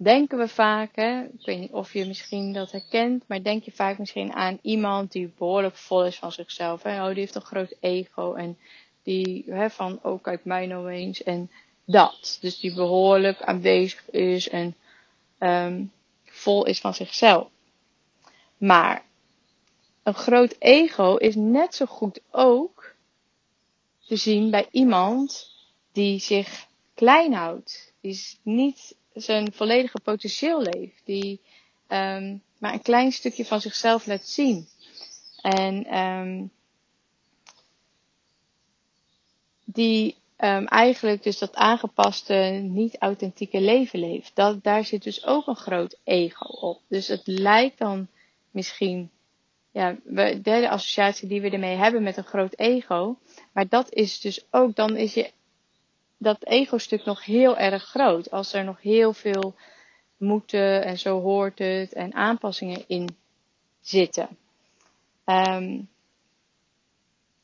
denken 0.00 0.38
we 0.38 0.48
vaak, 0.48 0.96
hè, 0.96 1.22
ik 1.22 1.44
weet 1.44 1.58
niet 1.58 1.72
of 1.72 1.92
je 1.92 2.06
misschien 2.06 2.52
dat 2.52 2.70
herkent, 2.70 3.24
maar 3.26 3.42
denk 3.42 3.62
je 3.62 3.72
vaak 3.72 3.98
misschien 3.98 4.32
aan 4.32 4.58
iemand 4.62 5.12
die 5.12 5.32
behoorlijk 5.38 5.76
vol 5.76 6.04
is 6.04 6.18
van 6.18 6.32
zichzelf. 6.32 6.84
Oh, 6.84 7.06
die 7.06 7.14
heeft 7.14 7.34
een 7.34 7.42
groot 7.42 7.76
ego 7.80 8.34
en 8.34 8.58
die 9.02 9.44
hè, 9.46 9.70
van 9.70 9.98
ook 10.02 10.28
uit 10.28 10.44
mij 10.44 10.66
nou 10.66 10.90
eens 10.90 11.22
en 11.22 11.50
dat. 11.84 12.38
Dus 12.40 12.60
die 12.60 12.74
behoorlijk 12.74 13.42
aanwezig 13.42 14.10
is 14.10 14.48
en 14.48 14.76
um, 15.38 15.92
vol 16.24 16.66
is 16.66 16.80
van 16.80 16.94
zichzelf. 16.94 17.48
Maar 18.56 19.04
een 20.02 20.14
groot 20.14 20.56
ego 20.58 21.16
is 21.16 21.34
net 21.34 21.74
zo 21.74 21.86
goed 21.86 22.20
ook 22.30 22.94
te 24.06 24.16
zien 24.16 24.50
bij 24.50 24.68
iemand 24.70 25.50
die 25.92 26.18
zich 26.18 26.66
klein 26.94 27.32
houdt. 27.32 27.92
Die 28.00 28.38
niet 28.42 28.96
zijn 29.20 29.52
volledige 29.52 30.00
potentieel 30.00 30.62
leeft. 30.62 31.00
Die 31.04 31.40
um, 31.88 32.42
maar 32.58 32.72
een 32.72 32.82
klein 32.82 33.12
stukje 33.12 33.44
van 33.44 33.60
zichzelf 33.60 34.06
laat 34.06 34.26
zien. 34.28 34.68
En 35.42 35.98
um, 35.98 36.50
die 39.64 40.16
um, 40.38 40.66
eigenlijk 40.66 41.22
dus 41.22 41.38
dat 41.38 41.54
aangepaste, 41.54 42.34
niet 42.62 42.96
authentieke 42.98 43.60
leven 43.60 43.98
leeft. 43.98 44.30
Dat, 44.34 44.62
daar 44.62 44.84
zit 44.84 45.02
dus 45.02 45.24
ook 45.26 45.46
een 45.46 45.56
groot 45.56 45.98
ego 46.04 46.44
op. 46.46 46.80
Dus 46.88 47.08
het 47.08 47.22
lijkt 47.26 47.78
dan 47.78 48.08
misschien, 48.50 49.10
ja, 49.70 49.96
de 50.04 50.40
derde 50.42 50.68
associatie 50.70 51.28
die 51.28 51.40
we 51.40 51.50
ermee 51.50 51.76
hebben 51.76 52.02
met 52.02 52.16
een 52.16 52.24
groot 52.24 52.58
ego. 52.58 53.18
Maar 53.52 53.68
dat 53.68 53.92
is 53.92 54.20
dus 54.20 54.44
ook, 54.50 54.74
dan 54.74 54.96
is 54.96 55.14
je 55.14 55.30
dat 56.18 56.44
ego-stuk 56.44 57.04
nog 57.04 57.24
heel 57.24 57.58
erg 57.58 57.84
groot. 57.84 58.30
Als 58.30 58.52
er 58.52 58.64
nog 58.64 58.80
heel 58.80 59.12
veel 59.12 59.54
moeten 60.16 60.84
en 60.84 60.98
zo 60.98 61.20
hoort 61.20 61.58
het 61.58 61.92
en 61.92 62.14
aanpassingen 62.14 62.84
in 62.86 63.16
zitten. 63.80 64.28
Um, 65.24 65.88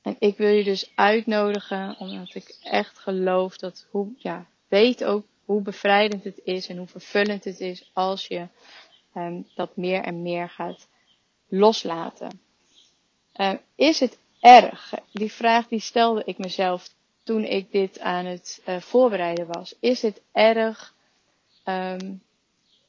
en 0.02 0.16
ik 0.18 0.36
wil 0.36 0.48
je 0.48 0.64
dus 0.64 0.92
uitnodigen, 0.94 1.96
omdat 1.98 2.34
ik 2.34 2.56
echt 2.62 2.98
geloof 2.98 3.56
dat 3.56 3.86
hoe, 3.90 4.08
ja, 4.18 4.46
weet 4.68 5.04
ook 5.04 5.26
hoe 5.44 5.62
bevrijdend 5.62 6.24
het 6.24 6.40
is 6.44 6.68
en 6.68 6.76
hoe 6.76 6.86
vervullend 6.86 7.44
het 7.44 7.60
is 7.60 7.90
als 7.92 8.26
je 8.26 8.46
um, 9.14 9.48
dat 9.54 9.76
meer 9.76 10.02
en 10.02 10.22
meer 10.22 10.48
gaat 10.48 10.88
loslaten. 11.48 12.40
Um, 13.36 13.60
is 13.74 14.00
het 14.00 14.18
erg? 14.40 14.92
Die 15.12 15.32
vraag 15.32 15.68
die 15.68 15.80
stelde 15.80 16.22
ik 16.24 16.38
mezelf 16.38 16.93
toen 17.24 17.44
ik 17.44 17.72
dit 17.72 18.00
aan 18.00 18.24
het 18.24 18.62
uh, 18.68 18.80
voorbereiden 18.80 19.46
was. 19.46 19.74
Is 19.80 20.02
het 20.02 20.22
erg 20.32 20.94
um, 21.64 22.22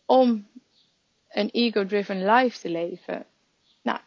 om 0.05 0.47
een 1.29 1.49
ego-driven 1.49 2.25
life 2.25 2.59
te 2.59 2.69
leven? 2.69 3.25
Nou, 3.81 3.99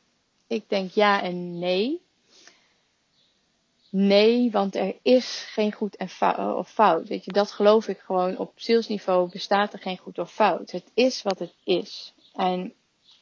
ik 0.47 0.69
denk 0.69 0.91
ja 0.91 1.23
en 1.23 1.59
nee. 1.59 2.07
Nee, 3.91 4.51
want 4.51 4.77
er 4.77 4.97
is 5.03 5.47
geen 5.53 5.73
goed 5.73 5.97
en 5.97 6.09
fout, 6.09 6.57
of 6.57 6.71
fout. 6.71 7.09
Weet 7.09 7.25
je, 7.25 7.33
dat 7.33 7.51
geloof 7.51 7.89
ik 7.89 7.99
gewoon. 7.99 8.39
Op 8.39 8.53
zielsniveau 8.55 9.31
bestaat 9.31 9.73
er 9.73 9.79
geen 9.79 9.99
goed 9.99 10.19
of 10.19 10.33
fout. 10.33 10.71
Het 10.71 10.91
is 10.95 11.23
wat 11.23 11.39
het 11.39 11.55
is. 11.65 12.13
En 12.35 12.75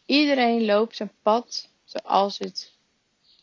iedereen 0.07 0.65
loopt 0.65 0.97
zijn 0.97 1.13
pad 1.23 1.69
zoals 1.85 2.39
het 2.39 2.73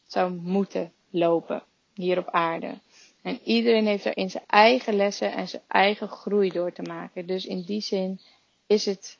zou 0.07 0.31
moeten 0.31 0.93
lopen 1.09 1.63
hier 1.93 2.17
op 2.17 2.29
aarde. 2.29 2.79
En 3.23 3.39
iedereen 3.43 3.85
heeft 3.85 4.03
daarin 4.03 4.29
zijn 4.29 4.43
eigen 4.47 4.95
lessen 4.95 5.33
en 5.33 5.47
zijn 5.47 5.61
eigen 5.67 6.07
groei 6.07 6.49
door 6.49 6.71
te 6.71 6.81
maken. 6.81 7.25
Dus 7.27 7.45
in 7.45 7.61
die 7.61 7.81
zin 7.81 8.19
is 8.67 8.85
het 8.85 9.17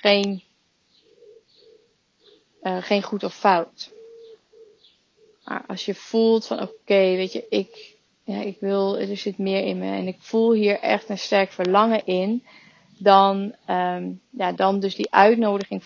geen, 0.00 0.42
uh, 2.62 2.82
geen 2.82 3.02
goed 3.02 3.24
of 3.24 3.34
fout. 3.34 3.92
Maar 5.44 5.64
als 5.66 5.84
je 5.84 5.94
voelt 5.94 6.46
van 6.46 6.60
oké, 6.60 6.94
weet 6.94 7.32
je, 7.32 7.46
ik, 7.48 7.96
ja, 8.24 8.40
ik 8.40 8.56
wil, 8.60 8.98
er 8.98 9.16
zit 9.16 9.38
meer 9.38 9.64
in 9.64 9.78
me 9.78 9.90
en 9.90 10.06
ik 10.06 10.16
voel 10.18 10.52
hier 10.52 10.78
echt 10.80 11.08
een 11.08 11.18
sterk 11.18 11.52
verlangen 11.52 12.06
in, 12.06 12.44
dan, 12.98 13.54
um, 13.68 14.20
ja, 14.30 14.52
dan 14.52 14.80
dus 14.80 14.94
die 14.94 15.12
uitnodiging 15.12 15.84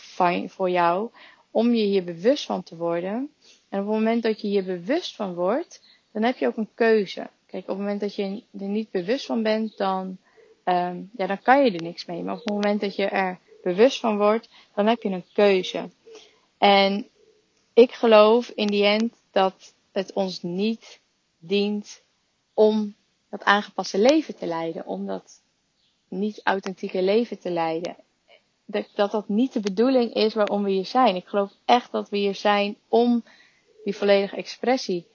voor 0.50 0.70
jou 0.70 1.10
om 1.50 1.74
je 1.74 1.84
hier 1.84 2.04
bewust 2.04 2.44
van 2.44 2.62
te 2.62 2.76
worden. 2.76 3.30
En 3.68 3.80
op 3.80 3.86
het 3.86 3.94
moment 3.94 4.22
dat 4.22 4.40
je 4.40 4.48
hier 4.48 4.64
bewust 4.64 5.14
van 5.14 5.34
wordt, 5.34 5.82
dan 6.12 6.22
heb 6.22 6.36
je 6.36 6.46
ook 6.46 6.56
een 6.56 6.74
keuze. 6.74 7.30
Kijk, 7.56 7.68
op 7.68 7.74
het 7.76 7.84
moment 7.84 8.00
dat 8.00 8.14
je 8.14 8.42
er 8.58 8.68
niet 8.68 8.90
bewust 8.90 9.26
van 9.26 9.42
bent, 9.42 9.76
dan, 9.76 10.18
um, 10.64 11.10
ja, 11.16 11.26
dan 11.26 11.42
kan 11.42 11.64
je 11.64 11.70
er 11.70 11.82
niks 11.82 12.04
mee. 12.04 12.22
Maar 12.22 12.34
op 12.34 12.44
het 12.44 12.52
moment 12.52 12.80
dat 12.80 12.96
je 12.96 13.04
er 13.04 13.38
bewust 13.62 14.00
van 14.00 14.16
wordt, 14.16 14.48
dan 14.74 14.86
heb 14.86 15.02
je 15.02 15.08
een 15.08 15.24
keuze. 15.32 15.90
En 16.58 17.08
ik 17.72 17.92
geloof 17.92 18.48
in 18.48 18.66
die 18.66 18.84
end 18.84 19.14
dat 19.30 19.74
het 19.92 20.12
ons 20.12 20.42
niet 20.42 21.00
dient 21.38 22.02
om 22.54 22.94
dat 23.30 23.44
aangepaste 23.44 23.98
leven 23.98 24.36
te 24.36 24.46
leiden, 24.46 24.86
om 24.86 25.06
dat 25.06 25.42
niet 26.08 26.40
authentieke 26.44 27.02
leven 27.02 27.38
te 27.38 27.50
leiden. 27.50 27.96
Dat, 28.64 28.88
dat 28.94 29.10
dat 29.10 29.28
niet 29.28 29.52
de 29.52 29.60
bedoeling 29.60 30.14
is 30.14 30.34
waarom 30.34 30.62
we 30.62 30.70
hier 30.70 30.86
zijn. 30.86 31.16
Ik 31.16 31.26
geloof 31.26 31.52
echt 31.64 31.92
dat 31.92 32.08
we 32.08 32.16
hier 32.16 32.34
zijn 32.34 32.76
om 32.88 33.24
die 33.84 33.96
volledige 33.96 34.36
expressie 34.36 35.06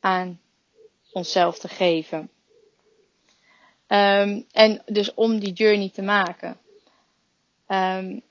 aan 0.00 0.40
onszelf 1.12 1.58
te 1.58 1.68
geven. 1.68 2.30
Um, 3.86 4.46
en 4.52 4.82
dus 4.86 5.14
om 5.14 5.38
die 5.38 5.52
journey 5.52 5.90
te 5.90 6.02
maken. 6.02 6.58
Um, 7.66 8.22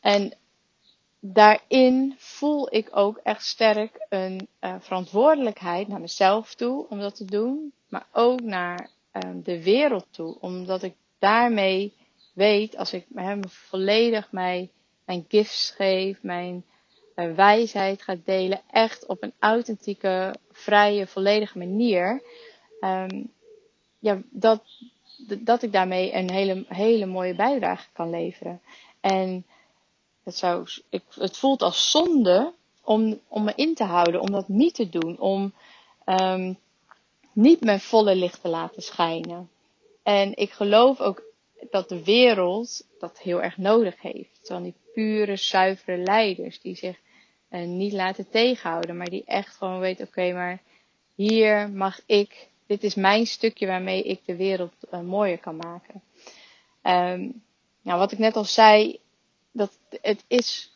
en 0.00 0.34
daarin 1.20 2.14
voel 2.18 2.74
ik 2.74 2.88
ook 2.96 3.20
echt 3.22 3.44
sterk 3.44 4.06
een 4.08 4.48
uh, 4.60 4.74
verantwoordelijkheid 4.80 5.88
naar 5.88 6.00
mezelf 6.00 6.54
toe 6.54 6.86
om 6.88 6.98
dat 6.98 7.14
te 7.14 7.24
doen, 7.24 7.72
maar 7.88 8.06
ook 8.12 8.40
naar 8.40 8.90
um, 9.12 9.42
de 9.42 9.62
wereld 9.62 10.06
toe, 10.10 10.36
omdat 10.40 10.82
ik 10.82 10.94
daarmee 11.18 11.94
weet, 12.32 12.76
als 12.76 12.92
ik 12.92 13.06
hem 13.14 13.48
volledig 13.48 14.32
mij, 14.32 14.70
mijn 15.04 15.24
gifts 15.28 15.70
geef, 15.70 16.22
mijn 16.22 16.64
uh, 17.16 17.34
wijsheid 17.34 18.02
ga 18.02 18.16
delen, 18.24 18.60
echt 18.70 19.06
op 19.06 19.22
een 19.22 19.32
authentieke, 19.38 20.34
vrije, 20.50 21.06
volledige 21.06 21.58
manier, 21.58 22.22
um, 22.80 23.32
ja, 23.98 24.22
dat, 24.30 24.62
dat 25.38 25.62
ik 25.62 25.72
daarmee 25.72 26.14
een 26.14 26.30
hele, 26.30 26.64
hele 26.68 27.06
mooie 27.06 27.34
bijdrage 27.34 27.88
kan 27.92 28.10
leveren. 28.10 28.60
En 29.00 29.46
het, 30.22 30.36
zou, 30.36 30.66
ik, 30.88 31.02
het 31.14 31.36
voelt 31.36 31.62
als 31.62 31.90
zonde 31.90 32.52
om, 32.84 33.20
om 33.28 33.44
me 33.44 33.52
in 33.54 33.74
te 33.74 33.84
houden, 33.84 34.20
om 34.20 34.30
dat 34.30 34.48
niet 34.48 34.74
te 34.74 34.88
doen, 34.88 35.18
om 35.18 35.54
um, 36.06 36.58
niet 37.32 37.60
mijn 37.60 37.80
volle 37.80 38.14
licht 38.14 38.40
te 38.42 38.48
laten 38.48 38.82
schijnen. 38.82 39.50
En 40.02 40.36
ik 40.36 40.50
geloof 40.50 41.00
ook 41.00 41.22
dat 41.70 41.88
de 41.88 42.04
wereld 42.04 42.86
dat 42.98 43.18
heel 43.18 43.42
erg 43.42 43.56
nodig 43.56 44.00
heeft. 44.00 44.40
Van 44.42 44.62
die 44.62 44.74
pure, 44.92 45.36
zuivere 45.36 45.96
leiders 45.96 46.60
die 46.60 46.76
zich 46.76 46.98
uh, 47.50 47.66
niet 47.66 47.92
laten 47.92 48.30
tegenhouden, 48.30 48.96
maar 48.96 49.10
die 49.10 49.24
echt 49.26 49.56
gewoon 49.56 49.80
weten, 49.80 50.06
oké, 50.06 50.32
maar 50.32 50.62
hier 51.14 51.70
mag 51.70 52.00
ik, 52.06 52.48
dit 52.66 52.82
is 52.82 52.94
mijn 52.94 53.26
stukje 53.26 53.66
waarmee 53.66 54.02
ik 54.02 54.20
de 54.24 54.36
wereld 54.36 54.74
uh, 54.90 55.00
mooier 55.00 55.38
kan 55.38 55.56
maken. 55.56 56.02
Um, 56.82 57.42
nou, 57.82 57.98
wat 57.98 58.12
ik 58.12 58.18
net 58.18 58.36
al 58.36 58.44
zei, 58.44 58.98
dat 59.52 59.78
het 60.00 60.24
is 60.26 60.72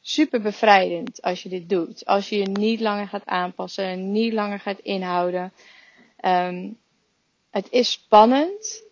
super 0.00 0.40
bevrijdend 0.40 1.22
als 1.22 1.42
je 1.42 1.48
dit 1.48 1.68
doet. 1.68 2.06
Als 2.06 2.28
je 2.28 2.38
je 2.38 2.46
niet 2.48 2.80
langer 2.80 3.08
gaat 3.08 3.26
aanpassen, 3.26 4.12
niet 4.12 4.32
langer 4.32 4.60
gaat 4.60 4.78
inhouden. 4.78 5.52
Um, 6.24 6.78
het 7.50 7.70
is 7.70 7.90
spannend, 7.92 8.82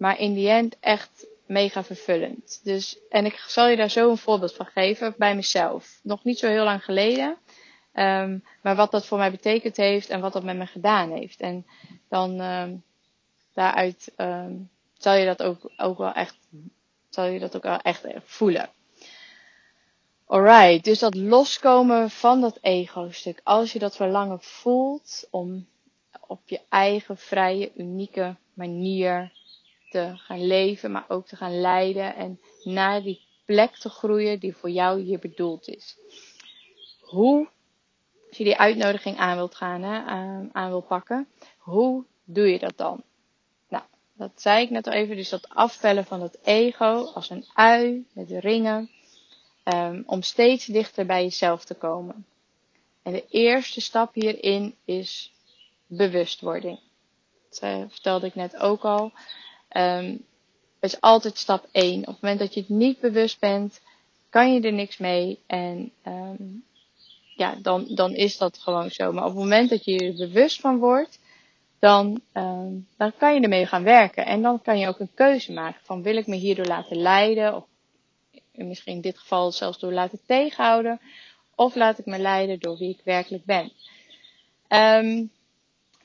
maar 0.00 0.18
in 0.18 0.34
die 0.34 0.48
end 0.48 0.76
echt 0.80 1.26
mega 1.46 1.84
vervullend. 1.84 2.60
Dus, 2.62 2.98
en 3.08 3.24
ik 3.24 3.34
zal 3.34 3.68
je 3.68 3.76
daar 3.76 3.90
zo 3.90 4.10
een 4.10 4.16
voorbeeld 4.16 4.54
van 4.54 4.66
geven 4.66 5.14
bij 5.18 5.34
mezelf. 5.34 5.98
Nog 6.02 6.24
niet 6.24 6.38
zo 6.38 6.48
heel 6.48 6.64
lang 6.64 6.84
geleden. 6.84 7.36
Um, 7.94 8.44
maar 8.62 8.76
wat 8.76 8.90
dat 8.90 9.06
voor 9.06 9.18
mij 9.18 9.30
betekend 9.30 9.76
heeft 9.76 10.08
en 10.08 10.20
wat 10.20 10.32
dat 10.32 10.42
met 10.42 10.56
me 10.56 10.66
gedaan 10.66 11.10
heeft. 11.10 11.40
En 11.40 11.66
dan 12.08 12.40
um, 12.40 12.82
daaruit 13.54 14.12
um, 14.16 14.70
zal 14.98 15.14
je 15.14 15.26
dat 15.26 15.42
ook, 15.42 15.70
ook 15.76 15.98
wel 15.98 16.12
echt 16.12 16.36
zal 17.08 17.24
je 17.24 17.38
dat 17.38 17.56
ook 17.56 17.62
wel 17.62 17.78
echt 17.78 18.04
voelen. 18.24 18.70
Alright, 20.26 20.84
dus 20.84 20.98
dat 20.98 21.14
loskomen 21.14 22.10
van 22.10 22.40
dat 22.40 22.58
ego-stuk. 22.60 23.40
Als 23.44 23.72
je 23.72 23.78
dat 23.78 23.96
verlangen 23.96 24.40
voelt 24.40 25.28
om 25.30 25.66
op 26.26 26.40
je 26.44 26.60
eigen 26.68 27.16
vrije, 27.16 27.72
unieke 27.76 28.36
manier 28.54 29.32
te 29.90 30.12
gaan 30.14 30.46
leven, 30.46 30.90
maar 30.90 31.04
ook 31.08 31.26
te 31.26 31.36
gaan 31.36 31.60
leiden 31.60 32.14
en 32.14 32.40
naar 32.62 33.02
die 33.02 33.20
plek 33.44 33.76
te 33.76 33.88
groeien 33.88 34.38
die 34.38 34.56
voor 34.56 34.70
jou 34.70 35.00
hier 35.00 35.18
bedoeld 35.18 35.68
is. 35.68 35.96
Hoe, 37.00 37.48
als 38.28 38.38
je 38.38 38.44
die 38.44 38.58
uitnodiging 38.58 39.16
aan 39.16 39.36
wilt 39.36 39.54
gaan, 39.54 39.82
hè, 39.82 39.98
aan, 39.98 40.50
aan 40.52 40.68
wil 40.68 40.80
pakken, 40.80 41.28
hoe 41.58 42.04
doe 42.24 42.46
je 42.46 42.58
dat 42.58 42.76
dan? 42.76 43.04
Dat 44.20 44.40
zei 44.40 44.62
ik 44.62 44.70
net 44.70 44.86
al 44.86 44.92
even, 44.92 45.16
dus 45.16 45.28
dat 45.28 45.48
afpellen 45.48 46.04
van 46.04 46.22
het 46.22 46.38
ego 46.42 47.04
als 47.14 47.30
een 47.30 47.44
ui 47.54 48.06
met 48.12 48.30
ringen. 48.30 48.90
Um, 49.64 50.02
om 50.06 50.22
steeds 50.22 50.66
dichter 50.66 51.06
bij 51.06 51.22
jezelf 51.22 51.64
te 51.64 51.74
komen. 51.74 52.26
En 53.02 53.12
de 53.12 53.26
eerste 53.28 53.80
stap 53.80 54.14
hierin 54.14 54.74
is 54.84 55.32
bewustwording. 55.86 56.80
Dat 57.48 57.60
uh, 57.62 57.84
vertelde 57.88 58.26
ik 58.26 58.34
net 58.34 58.56
ook 58.56 58.82
al. 58.82 59.12
Um, 59.76 60.24
is 60.80 61.00
altijd 61.00 61.38
stap 61.38 61.66
1. 61.72 62.00
Op 62.00 62.06
het 62.06 62.20
moment 62.20 62.40
dat 62.40 62.54
je 62.54 62.60
het 62.60 62.68
niet 62.68 63.00
bewust 63.00 63.40
bent, 63.40 63.80
kan 64.28 64.54
je 64.54 64.60
er 64.60 64.72
niks 64.72 64.98
mee. 64.98 65.38
En 65.46 65.92
um, 66.06 66.64
ja, 67.36 67.54
dan, 67.62 67.86
dan 67.88 68.14
is 68.14 68.38
dat 68.38 68.58
gewoon 68.58 68.90
zo. 68.90 69.12
Maar 69.12 69.24
op 69.24 69.30
het 69.30 69.38
moment 69.38 69.70
dat 69.70 69.84
je 69.84 69.98
er 69.98 70.14
bewust 70.16 70.60
van 70.60 70.78
wordt, 70.78 71.18
dan, 71.78 72.20
ehm, 72.32 72.72
dan 72.96 73.12
kan 73.16 73.34
je 73.34 73.40
ermee 73.40 73.66
gaan 73.66 73.82
werken. 73.82 74.26
En 74.26 74.42
dan 74.42 74.62
kan 74.62 74.78
je 74.78 74.88
ook 74.88 75.00
een 75.00 75.14
keuze 75.14 75.52
maken 75.52 75.80
van 75.84 76.02
wil 76.02 76.16
ik 76.16 76.26
me 76.26 76.36
hierdoor 76.36 76.66
laten 76.66 76.96
leiden, 76.96 77.56
of 77.56 77.64
misschien 78.52 78.94
in 78.94 79.00
dit 79.00 79.18
geval 79.18 79.52
zelfs 79.52 79.78
door 79.78 79.92
laten 79.92 80.20
tegenhouden, 80.26 81.00
of 81.54 81.74
laat 81.74 81.98
ik 81.98 82.06
me 82.06 82.18
leiden 82.18 82.60
door 82.60 82.78
wie 82.78 82.90
ik 82.90 83.00
werkelijk 83.04 83.44
ben. 83.44 83.72
Um, 84.68 85.30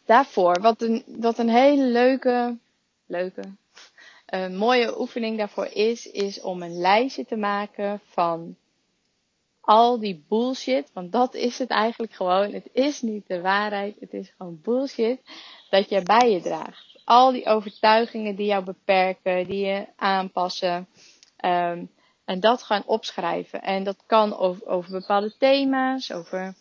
daarvoor, 0.05 0.61
wat 0.61 0.81
een, 0.81 1.03
wat 1.05 1.37
een 1.37 1.49
hele 1.49 1.85
leuke, 1.85 2.57
leuke, 3.07 3.41
een 4.25 4.55
mooie 4.57 4.99
oefening 4.99 5.37
daarvoor 5.37 5.65
is, 5.65 6.11
is 6.11 6.41
om 6.41 6.61
een 6.61 6.77
lijstje 6.77 7.25
te 7.25 7.35
maken 7.35 8.01
van 8.05 8.55
al 9.61 9.99
die 9.99 10.25
bullshit, 10.29 10.91
want 10.93 11.11
dat 11.11 11.33
is 11.33 11.59
het 11.59 11.69
eigenlijk 11.69 12.13
gewoon. 12.13 12.53
Het 12.53 12.69
is 12.71 13.01
niet 13.01 13.27
de 13.27 13.41
waarheid, 13.41 13.99
het 13.99 14.13
is 14.13 14.33
gewoon 14.37 14.59
bullshit 14.61 15.19
dat 15.69 15.89
je 15.89 16.01
bij 16.01 16.31
je 16.31 16.41
draagt. 16.41 17.01
Al 17.03 17.31
die 17.31 17.45
overtuigingen 17.45 18.35
die 18.35 18.45
jou 18.45 18.63
beperken, 18.63 19.47
die 19.47 19.65
je 19.65 19.85
aanpassen. 19.95 20.87
Um, 21.45 21.89
en 22.25 22.39
dat 22.39 22.63
gaan 22.63 22.83
opschrijven. 22.85 23.61
En 23.61 23.83
dat 23.83 24.03
kan 24.05 24.37
over, 24.37 24.91
bepaalde 24.91 25.33
thema's, 25.37 26.11
over 26.11 26.53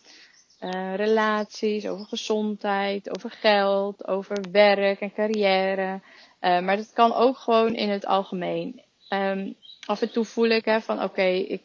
uh, 0.59 0.95
relaties, 0.95 1.87
over 1.87 2.05
gezondheid, 2.05 3.15
over 3.15 3.31
geld, 3.31 4.07
over 4.07 4.37
werk 4.51 4.99
en 4.99 5.13
carrière. 5.13 6.01
Uh, 6.45 6.59
maar 6.59 6.77
dat 6.77 6.93
kan 6.93 7.13
ook 7.13 7.37
gewoon 7.37 7.75
in 7.75 7.89
het 7.89 8.05
algemeen. 8.05 8.81
Um, 9.09 9.55
af 9.85 10.01
en 10.01 10.11
toe 10.11 10.25
voel 10.25 10.49
ik 10.49 10.65
hè, 10.65 10.81
van 10.81 10.95
oké, 10.95 11.05
okay, 11.05 11.61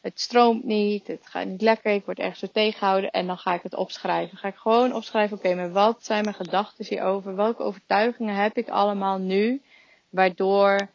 het 0.00 0.20
stroomt 0.20 0.64
niet, 0.64 1.06
het 1.06 1.26
gaat 1.26 1.46
niet 1.46 1.62
lekker, 1.62 1.92
ik 1.92 2.04
word 2.04 2.18
ergens 2.18 2.38
zo 2.38 2.46
tegengehouden 2.52 3.10
en 3.10 3.26
dan 3.26 3.38
ga 3.38 3.54
ik 3.54 3.62
het 3.62 3.74
opschrijven. 3.74 4.38
Ga 4.38 4.48
ik 4.48 4.56
gewoon 4.56 4.92
opschrijven, 4.92 5.36
oké, 5.36 5.54
maar 5.54 5.72
wat 5.72 6.04
zijn 6.04 6.24
mijn 6.24 6.36
gedachten 6.36 6.86
hierover? 6.88 7.36
Welke 7.36 7.62
overtuigingen 7.62 8.34
heb 8.34 8.56
ik 8.56 8.68
allemaal 8.68 9.18
nu, 9.18 9.62
waardoor 10.10 10.88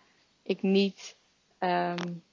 ik 0.43 0.61
niet 0.61 1.15
um, 1.59 2.23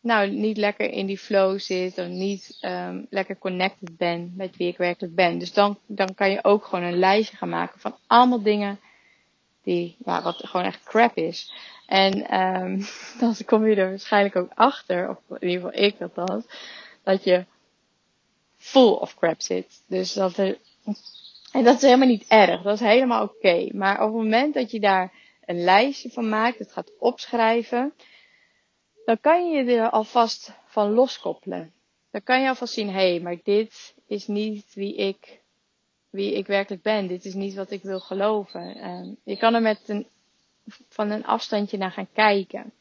nou, 0.00 0.30
niet 0.30 0.56
lekker 0.56 0.90
in 0.90 1.06
die 1.06 1.18
flow 1.18 1.58
zit. 1.58 1.98
Of 1.98 2.06
niet 2.06 2.58
um, 2.60 3.06
lekker 3.10 3.38
connected 3.38 3.96
ben 3.96 4.32
met 4.36 4.56
wie 4.56 4.68
ik 4.68 4.76
werkelijk 4.76 5.14
ben. 5.14 5.38
Dus 5.38 5.52
dan, 5.52 5.78
dan 5.86 6.14
kan 6.14 6.30
je 6.30 6.44
ook 6.44 6.64
gewoon 6.64 6.84
een 6.84 6.98
lijstje 6.98 7.36
gaan 7.36 7.48
maken 7.48 7.80
van 7.80 7.96
allemaal 8.06 8.42
dingen 8.42 8.78
die, 9.64 9.96
ja, 10.04 10.22
wat 10.22 10.46
gewoon 10.46 10.66
echt 10.66 10.84
crap 10.84 11.16
is. 11.16 11.52
En 11.86 12.40
um, 12.40 12.86
dan 13.20 13.36
kom 13.46 13.66
je 13.66 13.74
er 13.74 13.88
waarschijnlijk 13.88 14.36
ook 14.36 14.50
achter, 14.54 15.08
of 15.08 15.38
in 15.40 15.48
ieder 15.48 15.64
geval 15.64 15.84
ik 15.84 15.98
dat 15.98 16.14
was, 16.14 16.42
dat 17.02 17.24
je 17.24 17.44
full 18.56 18.92
of 18.92 19.14
crap 19.14 19.40
zit. 19.40 19.84
Dus 19.86 20.12
dat 20.12 20.36
er, 20.36 20.58
en 21.52 21.64
dat 21.64 21.76
is 21.76 21.82
helemaal 21.82 22.08
niet 22.08 22.26
erg, 22.28 22.62
dat 22.62 22.74
is 22.74 22.80
helemaal 22.80 23.22
oké. 23.22 23.68
Maar 23.72 23.94
op 24.02 24.06
het 24.06 24.22
moment 24.22 24.54
dat 24.54 24.70
je 24.70 24.80
daar 24.80 25.12
een 25.44 25.64
lijstje 25.64 26.10
van 26.10 26.28
maakt, 26.28 26.58
het 26.58 26.72
gaat 26.72 26.92
opschrijven, 26.98 27.94
dan 29.04 29.20
kan 29.20 29.50
je 29.50 29.64
je 29.64 29.76
er 29.76 29.90
alvast 29.90 30.52
van 30.66 30.90
loskoppelen. 30.90 31.72
Dan 32.10 32.22
kan 32.22 32.40
je 32.40 32.48
alvast 32.48 32.72
zien, 32.72 32.88
hé, 32.88 33.10
hey, 33.10 33.20
maar 33.20 33.36
dit 33.42 33.94
is 34.06 34.26
niet 34.26 34.74
wie 34.74 34.94
ik, 34.94 35.40
wie 36.14 36.34
ik 36.34 36.46
werkelijk 36.46 36.82
ben. 36.82 37.06
Dit 37.06 37.24
is 37.24 37.34
niet 37.34 37.54
wat 37.54 37.70
ik 37.70 37.82
wil 37.82 38.00
geloven. 38.00 38.76
Uh, 38.76 39.06
je 39.24 39.36
kan 39.36 39.54
er 39.54 39.62
met 39.62 39.80
een, 39.86 40.06
van 40.88 41.10
een 41.10 41.24
afstandje 41.24 41.76
naar 41.76 41.90
gaan 41.90 42.08
kijken. 42.12 42.72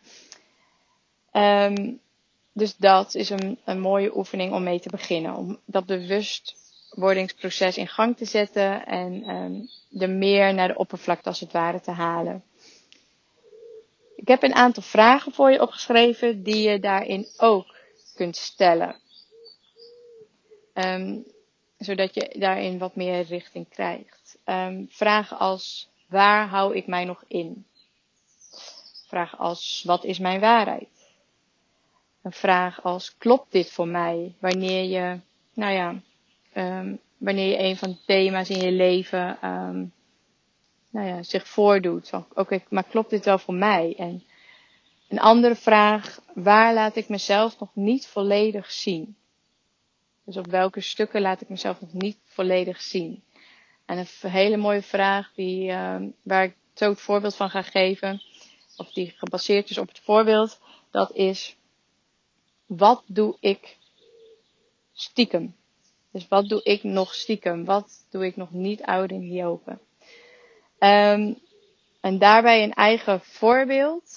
Um, 1.31 1.99
dus 2.53 2.75
dat 2.77 3.15
is 3.15 3.29
een, 3.29 3.59
een 3.65 3.79
mooie 3.79 4.17
oefening 4.17 4.53
om 4.53 4.63
mee 4.63 4.79
te 4.79 4.89
beginnen. 4.89 5.35
Om 5.35 5.59
dat 5.65 5.85
bewustwordingsproces 5.85 7.77
in 7.77 7.87
gang 7.87 8.17
te 8.17 8.25
zetten 8.25 8.85
en 8.85 9.29
um, 9.29 9.69
er 10.01 10.09
meer 10.09 10.53
naar 10.53 10.67
de 10.67 10.77
oppervlakte 10.77 11.29
als 11.29 11.39
het 11.39 11.51
ware 11.51 11.81
te 11.81 11.91
halen. 11.91 12.43
Ik 14.15 14.27
heb 14.27 14.43
een 14.43 14.55
aantal 14.55 14.83
vragen 14.83 15.31
voor 15.31 15.51
je 15.51 15.61
opgeschreven 15.61 16.43
die 16.43 16.69
je 16.69 16.79
daarin 16.79 17.27
ook 17.37 17.75
kunt 18.15 18.35
stellen. 18.35 18.95
Zodat 21.83 22.13
je 22.13 22.35
daarin 22.39 22.77
wat 22.77 22.95
meer 22.95 23.21
richting 23.21 23.69
krijgt. 23.69 24.37
Um, 24.45 24.87
vragen 24.89 25.39
als 25.39 25.89
waar 26.07 26.47
hou 26.47 26.75
ik 26.75 26.87
mij 26.87 27.05
nog 27.05 27.23
in? 27.27 27.65
Vragen 29.07 29.37
als 29.37 29.83
wat 29.85 30.03
is 30.03 30.19
mijn 30.19 30.39
waarheid? 30.39 30.89
Een 32.21 32.31
vraag 32.31 32.83
als 32.83 33.17
klopt 33.17 33.51
dit 33.51 33.71
voor 33.71 33.87
mij? 33.87 34.35
Wanneer 34.39 34.83
je, 34.83 35.19
nou 35.53 35.73
ja, 35.73 36.01
um, 36.55 36.99
wanneer 37.17 37.47
je 37.47 37.59
een 37.59 37.77
van 37.77 37.89
de 37.89 37.97
thema's 38.05 38.49
in 38.49 38.59
je 38.59 38.71
leven 38.71 39.37
nou 40.93 41.07
ja, 41.07 41.23
zich 41.23 41.47
voordoet. 41.47 42.11
Oké, 42.33 42.63
maar 42.69 42.83
klopt 42.83 43.09
dit 43.09 43.25
wel 43.25 43.37
voor 43.37 43.53
mij? 43.53 43.93
En 43.97 44.23
een 45.09 45.19
andere 45.19 45.55
vraag, 45.55 46.19
waar 46.33 46.73
laat 46.73 46.95
ik 46.95 47.09
mezelf 47.09 47.59
nog 47.59 47.69
niet 47.73 48.07
volledig 48.07 48.71
zien? 48.71 49.15
Dus 50.25 50.37
op 50.37 50.47
welke 50.47 50.81
stukken 50.81 51.21
laat 51.21 51.41
ik 51.41 51.49
mezelf 51.49 51.81
nog 51.81 51.93
niet 51.93 52.17
volledig 52.23 52.81
zien? 52.81 53.23
En 53.85 53.97
een 53.97 54.29
hele 54.29 54.57
mooie 54.57 54.81
vraag 54.81 55.31
die, 55.35 55.69
uh, 55.69 56.01
waar 56.21 56.43
ik 56.43 56.55
zo 56.73 56.89
het 56.89 57.01
voorbeeld 57.01 57.35
van 57.35 57.49
ga 57.49 57.61
geven, 57.61 58.21
of 58.77 58.91
die 58.91 59.13
gebaseerd 59.17 59.69
is 59.69 59.77
op 59.77 59.87
het 59.87 59.99
voorbeeld, 59.99 60.59
dat 60.91 61.11
is, 61.11 61.55
wat 62.65 63.03
doe 63.05 63.37
ik 63.39 63.77
stiekem? 64.93 65.55
Dus 66.11 66.27
wat 66.27 66.49
doe 66.49 66.63
ik 66.63 66.83
nog 66.83 67.13
stiekem? 67.13 67.65
Wat 67.65 68.05
doe 68.09 68.25
ik 68.25 68.35
nog 68.35 68.51
niet 68.51 68.81
ouder 68.81 69.17
in 69.17 69.23
hierover? 69.23 69.79
Um, 70.79 71.41
en 72.01 72.17
daarbij 72.19 72.63
een 72.63 72.73
eigen 72.73 73.21
voorbeeld, 73.21 74.13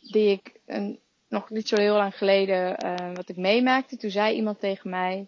die 0.00 0.30
ik 0.30 0.60
een, 0.66 1.00
nog 1.28 1.50
niet 1.50 1.68
zo 1.68 1.76
heel 1.76 1.96
lang 1.96 2.16
geleden, 2.16 2.84
uh, 2.84 3.14
wat 3.14 3.28
ik 3.28 3.36
meemaakte. 3.36 3.96
Toen 3.96 4.10
zei 4.10 4.34
iemand 4.34 4.60
tegen 4.60 4.90
mij, 4.90 5.26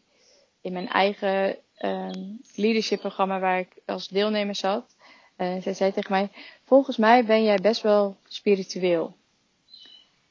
in 0.60 0.72
mijn 0.72 0.88
eigen 0.88 1.56
um, 1.78 2.40
leadership 2.54 3.00
programma 3.00 3.38
waar 3.38 3.58
ik 3.58 3.68
als 3.86 4.08
deelnemer 4.08 4.54
zat. 4.54 4.96
Uh, 5.36 5.62
zij 5.62 5.74
zei 5.74 5.92
tegen 5.92 6.12
mij, 6.12 6.30
volgens 6.64 6.96
mij 6.96 7.24
ben 7.24 7.44
jij 7.44 7.58
best 7.58 7.82
wel 7.82 8.16
spiritueel. 8.28 9.16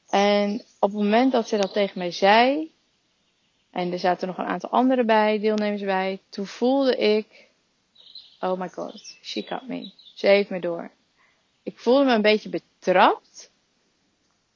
En 0.08 0.64
op 0.78 0.90
het 0.90 1.02
moment 1.02 1.32
dat 1.32 1.48
ze 1.48 1.56
dat 1.56 1.72
tegen 1.72 1.98
mij 1.98 2.10
zei, 2.10 2.70
en 3.70 3.92
er 3.92 3.98
zaten 3.98 4.28
nog 4.28 4.38
een 4.38 4.44
aantal 4.44 4.70
anderen 4.70 5.06
bij, 5.06 5.38
deelnemers 5.38 5.82
bij, 5.82 6.20
toen 6.28 6.46
voelde 6.46 6.96
ik, 6.96 7.48
Oh 8.40 8.58
my 8.58 8.68
god, 8.68 9.16
she 9.22 9.42
got 9.42 9.68
me. 9.68 9.92
Ze 10.14 10.26
heeft 10.26 10.50
me 10.50 10.60
door. 10.60 10.90
Ik 11.62 11.78
voelde 11.78 12.04
me 12.04 12.12
een 12.12 12.22
beetje 12.22 12.48
betrapt. 12.48 13.50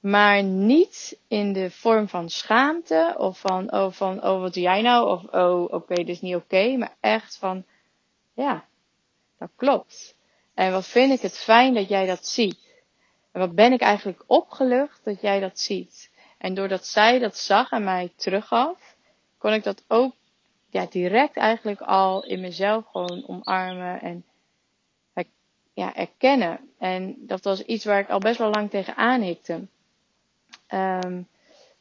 Maar 0.05 0.43
niet 0.43 1.19
in 1.29 1.53
de 1.53 1.71
vorm 1.71 2.09
van 2.09 2.31
schaamte. 2.31 3.15
Of 3.19 3.39
van, 3.39 3.73
oh, 3.73 3.93
van, 3.93 4.25
oh 4.25 4.41
wat 4.41 4.55
doe 4.55 4.63
jij 4.63 4.83
nou? 4.83 5.09
Of, 5.09 5.23
oh, 5.23 5.63
oké, 5.63 5.75
okay, 5.75 5.97
dit 5.97 6.09
is 6.09 6.21
niet 6.21 6.35
oké. 6.35 6.77
Maar 6.77 6.97
echt 7.01 7.37
van, 7.37 7.65
ja, 8.33 8.65
dat 9.39 9.51
klopt. 9.57 10.17
En 10.55 10.73
wat 10.73 10.87
vind 10.87 11.13
ik 11.13 11.21
het 11.21 11.39
fijn 11.39 11.75
dat 11.75 11.89
jij 11.89 12.07
dat 12.07 12.27
ziet. 12.27 12.59
En 13.33 13.41
wat 13.41 13.55
ben 13.55 13.73
ik 13.73 13.81
eigenlijk 13.81 14.25
opgelucht 14.27 15.01
dat 15.05 15.21
jij 15.21 15.41
dat 15.41 15.59
ziet. 15.59 16.11
En 16.39 16.55
doordat 16.55 16.87
zij 16.87 17.19
dat 17.19 17.37
zag 17.37 17.71
en 17.71 17.85
mij 17.85 18.13
teruggaf, 18.17 18.97
kon 19.39 19.53
ik 19.53 19.63
dat 19.63 19.85
ook 19.89 20.15
ja, 20.71 20.87
direct 20.91 21.37
eigenlijk 21.37 21.81
al 21.81 22.25
in 22.25 22.41
mezelf 22.41 22.85
gewoon 22.87 23.25
omarmen 23.27 24.01
en 24.01 24.25
ja, 25.75 25.95
erkennen. 25.95 26.61
En 26.79 27.17
dat 27.19 27.45
was 27.45 27.63
iets 27.63 27.85
waar 27.85 28.01
ik 28.01 28.09
al 28.09 28.19
best 28.19 28.39
wel 28.39 28.51
lang 28.51 28.71
tegen 28.71 28.97
aanhikte. 28.97 29.67
Um, 30.69 31.29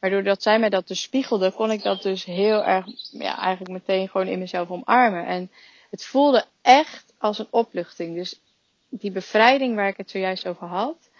maar 0.04 0.10
doordat 0.10 0.42
zij 0.42 0.58
mij 0.58 0.68
dat 0.68 0.88
dus 0.88 1.02
spiegelde, 1.02 1.52
kon 1.52 1.70
ik 1.70 1.82
dat 1.82 2.02
dus 2.02 2.24
heel 2.24 2.64
erg, 2.64 2.86
ja, 3.10 3.38
eigenlijk 3.38 3.72
meteen 3.72 4.08
gewoon 4.08 4.26
in 4.26 4.38
mezelf 4.38 4.70
omarmen. 4.70 5.26
En 5.26 5.50
het 5.90 6.04
voelde 6.04 6.44
echt 6.62 7.12
als 7.18 7.38
een 7.38 7.46
opluchting. 7.50 8.16
Dus 8.16 8.40
die 8.88 9.10
bevrijding 9.10 9.74
waar 9.74 9.88
ik 9.88 9.96
het 9.96 10.10
zojuist 10.10 10.46
over 10.46 10.66
had, 10.66 11.10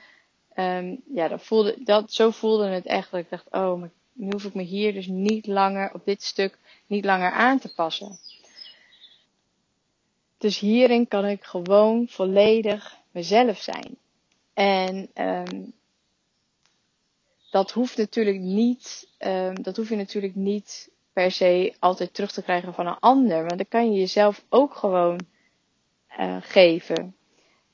um, 0.57 1.03
ja, 1.15 1.29
dat 1.29 1.43
voelde, 1.43 1.77
dat, 1.85 2.13
zo 2.13 2.31
voelde 2.31 2.67
het 2.67 2.87
echt. 2.87 3.11
Dat 3.11 3.21
ik 3.21 3.31
dacht, 3.31 3.47
oh, 3.51 3.81
maar 3.81 3.91
nu 4.13 4.31
hoef 4.31 4.45
ik 4.45 4.55
me 4.55 4.63
hier 4.63 4.93
dus 4.93 5.07
niet 5.07 5.47
langer 5.47 5.91
op 5.95 6.05
dit 6.05 6.23
stuk 6.23 6.59
niet 6.87 7.05
langer 7.05 7.31
aan 7.31 7.59
te 7.59 7.75
passen. 7.75 8.19
Dus 10.39 10.59
hierin 10.59 11.09
kan 11.09 11.27
ik 11.27 11.45
gewoon 11.45 12.07
volledig 12.09 12.97
mezelf 13.11 13.59
zijn. 13.59 13.97
En 14.55 15.11
um, 15.15 15.73
dat 17.55 17.71
hoeft 17.71 17.97
natuurlijk 17.97 18.39
niet, 18.39 19.09
um, 19.19 19.63
dat 19.63 19.77
hoef 19.77 19.89
je 19.89 19.97
natuurlijk 19.97 20.35
niet 20.35 20.91
per 21.13 21.31
se 21.31 21.75
altijd 21.79 22.15
terug 22.15 22.33
te 22.33 22.43
krijgen 22.43 22.75
van 22.75 22.87
een 22.87 22.99
ander. 22.99 23.39
Want 23.39 23.57
dan 23.57 23.69
kan 23.69 23.93
je 23.93 23.99
jezelf 23.99 24.45
ook 24.49 24.75
gewoon 24.75 25.21
uh, 26.19 26.37
geven. 26.41 27.17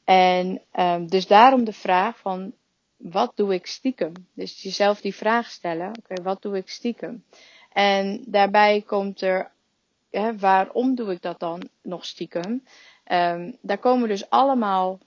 En 0.04 0.60
um, 0.78 1.06
dus 1.08 1.26
daarom 1.26 1.64
de 1.64 1.72
vraag 1.72 2.18
van 2.18 2.52
wat 2.96 3.32
doe 3.34 3.54
ik 3.54 3.66
stiekem? 3.66 4.12
Dus 4.34 4.62
jezelf 4.62 5.00
die 5.00 5.14
vraag 5.14 5.50
stellen. 5.50 5.88
Oké, 5.98 6.22
wat 6.22 6.42
doe 6.42 6.56
ik 6.56 6.68
stiekem? 6.68 7.24
En 7.72 8.24
daarbij 8.26 8.82
komt 8.82 9.20
er, 9.20 9.50
hè, 10.10 10.36
waarom 10.38 10.94
doe 10.94 11.12
ik 11.12 11.22
dat 11.22 11.38
dan 11.38 11.68
nog 11.82 12.04
stiekem? 12.04 12.64
Um, 13.12 13.56
daar 13.60 13.78
komen 13.78 14.08
dus 14.08 14.30
allemaal, 14.30 14.98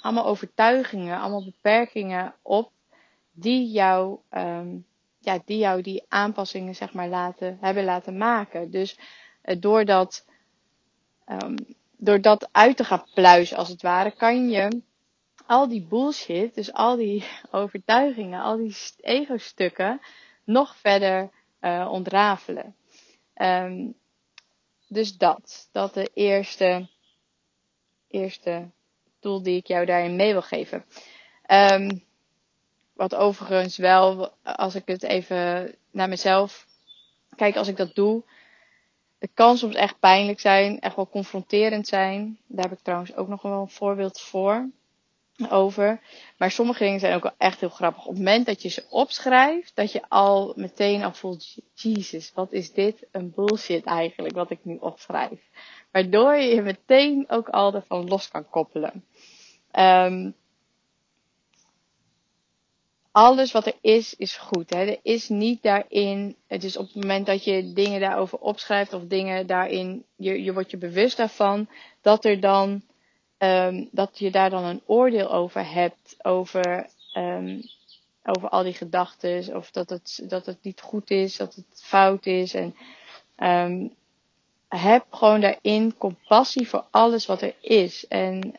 allemaal 0.00 0.26
overtuigingen, 0.26 1.20
allemaal 1.20 1.44
beperkingen 1.44 2.34
op 2.42 2.70
die 3.40 3.70
jou, 3.70 4.18
um, 4.30 4.86
ja, 5.18 5.38
die 5.44 5.58
jou 5.58 5.82
die 5.82 6.04
aanpassingen 6.08 6.74
zeg 6.74 6.92
maar 6.92 7.08
laten, 7.08 7.58
hebben 7.60 7.84
laten 7.84 8.16
maken. 8.16 8.70
Dus 8.70 8.98
uh, 9.44 9.56
door, 9.60 9.84
dat, 9.84 10.26
um, 11.26 11.54
door 11.96 12.20
dat 12.20 12.48
uit 12.52 12.76
te 12.76 12.84
gaan 12.84 13.04
pluizen 13.14 13.56
als 13.56 13.68
het 13.68 13.82
ware, 13.82 14.10
kan 14.10 14.48
je 14.48 14.82
al 15.46 15.68
die 15.68 15.86
bullshit, 15.86 16.54
dus 16.54 16.72
al 16.72 16.96
die 16.96 17.24
overtuigingen, 17.50 18.42
al 18.42 18.56
die 18.56 18.76
ego-stukken, 19.00 20.00
nog 20.44 20.76
verder 20.76 21.30
uh, 21.60 21.88
ontrafelen. 21.90 22.76
Um, 23.34 23.94
dus 24.88 25.16
dat, 25.16 25.68
dat 25.72 25.94
de 25.94 26.10
eerste, 26.14 26.88
eerste 28.08 28.70
doel 29.20 29.42
die 29.42 29.56
ik 29.56 29.66
jou 29.66 29.86
daarin 29.86 30.16
mee 30.16 30.32
wil 30.32 30.42
geven. 30.42 30.84
Um, 31.46 32.06
wat 32.98 33.14
overigens 33.14 33.76
wel, 33.76 34.32
als 34.42 34.74
ik 34.74 34.82
het 34.86 35.02
even 35.02 35.74
naar 35.90 36.08
mezelf 36.08 36.66
kijk, 37.36 37.56
als 37.56 37.68
ik 37.68 37.76
dat 37.76 37.94
doe, 37.94 38.22
het 39.18 39.30
kan 39.34 39.56
soms 39.56 39.74
echt 39.74 39.98
pijnlijk 40.00 40.40
zijn, 40.40 40.80
echt 40.80 40.96
wel 40.96 41.08
confronterend 41.08 41.86
zijn. 41.86 42.38
Daar 42.46 42.64
heb 42.68 42.78
ik 42.78 42.84
trouwens 42.84 43.14
ook 43.16 43.28
nog 43.28 43.42
wel 43.42 43.60
een 43.60 43.68
voorbeeld 43.68 44.20
voor 44.20 44.68
over. 45.48 46.00
Maar 46.38 46.50
sommige 46.50 46.84
dingen 46.84 47.00
zijn 47.00 47.14
ook 47.14 47.22
wel 47.22 47.34
echt 47.38 47.60
heel 47.60 47.68
grappig. 47.68 48.02
Op 48.02 48.08
het 48.08 48.18
moment 48.18 48.46
dat 48.46 48.62
je 48.62 48.68
ze 48.68 48.84
opschrijft, 48.90 49.76
dat 49.76 49.92
je 49.92 50.02
al 50.08 50.52
meteen 50.56 51.04
al 51.04 51.12
voelt, 51.12 51.56
Jesus, 51.74 52.32
wat 52.34 52.52
is 52.52 52.72
dit 52.72 53.06
een 53.12 53.32
bullshit 53.34 53.84
eigenlijk, 53.84 54.34
wat 54.34 54.50
ik 54.50 54.58
nu 54.62 54.76
opschrijf. 54.80 55.40
Waardoor 55.90 56.34
je 56.34 56.54
je 56.54 56.62
meteen 56.62 57.24
ook 57.28 57.48
al 57.48 57.74
ervan 57.74 58.08
los 58.08 58.28
kan 58.28 58.48
koppelen. 58.48 59.04
Um, 59.72 60.34
alles 63.18 63.52
wat 63.52 63.66
er 63.66 63.74
is, 63.80 64.14
is 64.16 64.36
goed. 64.36 64.70
Hè? 64.70 64.84
Er 64.84 64.98
is 65.02 65.28
niet 65.28 65.62
daarin, 65.62 66.36
het 66.46 66.64
is 66.64 66.76
op 66.76 66.86
het 66.86 66.94
moment 66.94 67.26
dat 67.26 67.44
je 67.44 67.72
dingen 67.72 68.00
daarover 68.00 68.38
opschrijft 68.38 68.92
of 68.92 69.02
dingen 69.02 69.46
daarin, 69.46 70.04
je, 70.16 70.42
je 70.42 70.52
wordt 70.52 70.70
je 70.70 70.76
bewust 70.76 71.16
daarvan, 71.16 71.68
dat 72.00 72.24
er 72.24 72.40
dan 72.40 72.82
um, 73.38 73.88
dat 73.92 74.18
je 74.18 74.30
daar 74.30 74.50
dan 74.50 74.64
een 74.64 74.82
oordeel 74.86 75.32
over 75.32 75.72
hebt, 75.72 76.16
over, 76.22 76.86
um, 77.16 77.60
over 78.24 78.48
al 78.48 78.62
die 78.62 78.74
gedachten, 78.74 79.56
of 79.56 79.70
dat 79.70 79.90
het, 79.90 80.24
dat 80.28 80.46
het 80.46 80.58
niet 80.62 80.80
goed 80.80 81.10
is, 81.10 81.36
dat 81.36 81.54
het 81.54 81.82
fout 81.84 82.26
is. 82.26 82.54
En 82.54 82.74
um, 83.36 83.94
heb 84.68 85.04
gewoon 85.10 85.40
daarin 85.40 85.96
compassie 85.96 86.68
voor 86.68 86.84
alles 86.90 87.26
wat 87.26 87.42
er 87.42 87.54
is. 87.60 88.06
En 88.08 88.54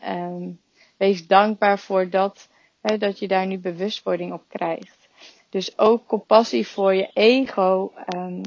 wees 0.98 1.28
dankbaar 1.28 1.80
voor 1.80 2.10
dat, 2.10 2.50
dat 2.82 3.20
je 3.20 3.28
daar 3.28 3.46
nu 3.46 3.58
bewustwording 3.58 4.34
op 4.34 4.44
krijgt. 4.48 5.08
Dus 5.50 5.78
ook 5.78 6.08
compassie 6.08 6.68
voor 6.68 6.94
je 6.96 7.10
ego. 7.14 7.94
Um, 8.16 8.42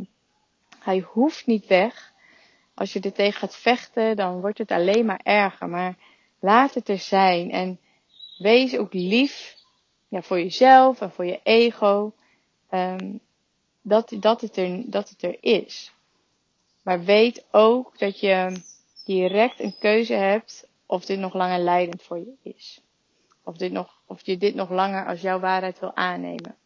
hij 0.79 0.99
hoeft 0.99 1.47
niet 1.47 1.67
weg. 1.67 2.13
Als 2.75 2.93
je 2.93 3.01
er 3.01 3.13
tegen 3.13 3.39
gaat 3.39 3.57
vechten, 3.57 4.17
dan 4.17 4.41
wordt 4.41 4.59
het 4.59 4.71
alleen 4.71 5.07
maar 5.07 5.21
erger. 5.23 5.69
Maar 5.69 5.97
Laat 6.43 6.75
het 6.75 6.89
er 6.89 6.99
zijn. 6.99 7.51
En 7.51 7.81
wees 8.39 8.77
ook 8.77 8.93
lief 8.93 9.57
ja, 10.09 10.23
voor 10.23 10.39
jezelf 10.39 11.01
en 11.01 11.11
voor 11.11 11.25
je 11.25 11.41
ego. 11.43 12.13
Um, 12.71 13.21
dat, 13.83 14.13
dat, 14.17 14.41
het 14.41 14.57
er, 14.57 14.83
dat 14.91 15.09
het 15.09 15.23
er 15.23 15.37
is. 15.41 15.93
Maar 16.83 17.05
weet 17.05 17.45
ook 17.51 17.99
dat 17.99 18.21
je 18.21 18.63
direct 19.05 19.61
een 19.61 19.79
keuze 19.79 20.15
hebt 20.15 20.69
of 20.87 21.05
dit 21.05 21.19
nog 21.19 21.35
langer 21.35 21.59
leidend 21.59 22.03
voor 22.03 22.19
je 22.19 22.35
is. 22.43 22.81
Of, 23.45 23.57
dit 23.57 23.73
nog, 23.73 24.01
of 24.07 24.27
je 24.27 24.37
dit 24.37 24.55
nog 24.55 24.71
langer 24.71 25.07
als 25.07 25.21
jouw 25.21 25.41
waarheid 25.41 25.79
wil 25.79 25.97
aannemen. 25.97 26.57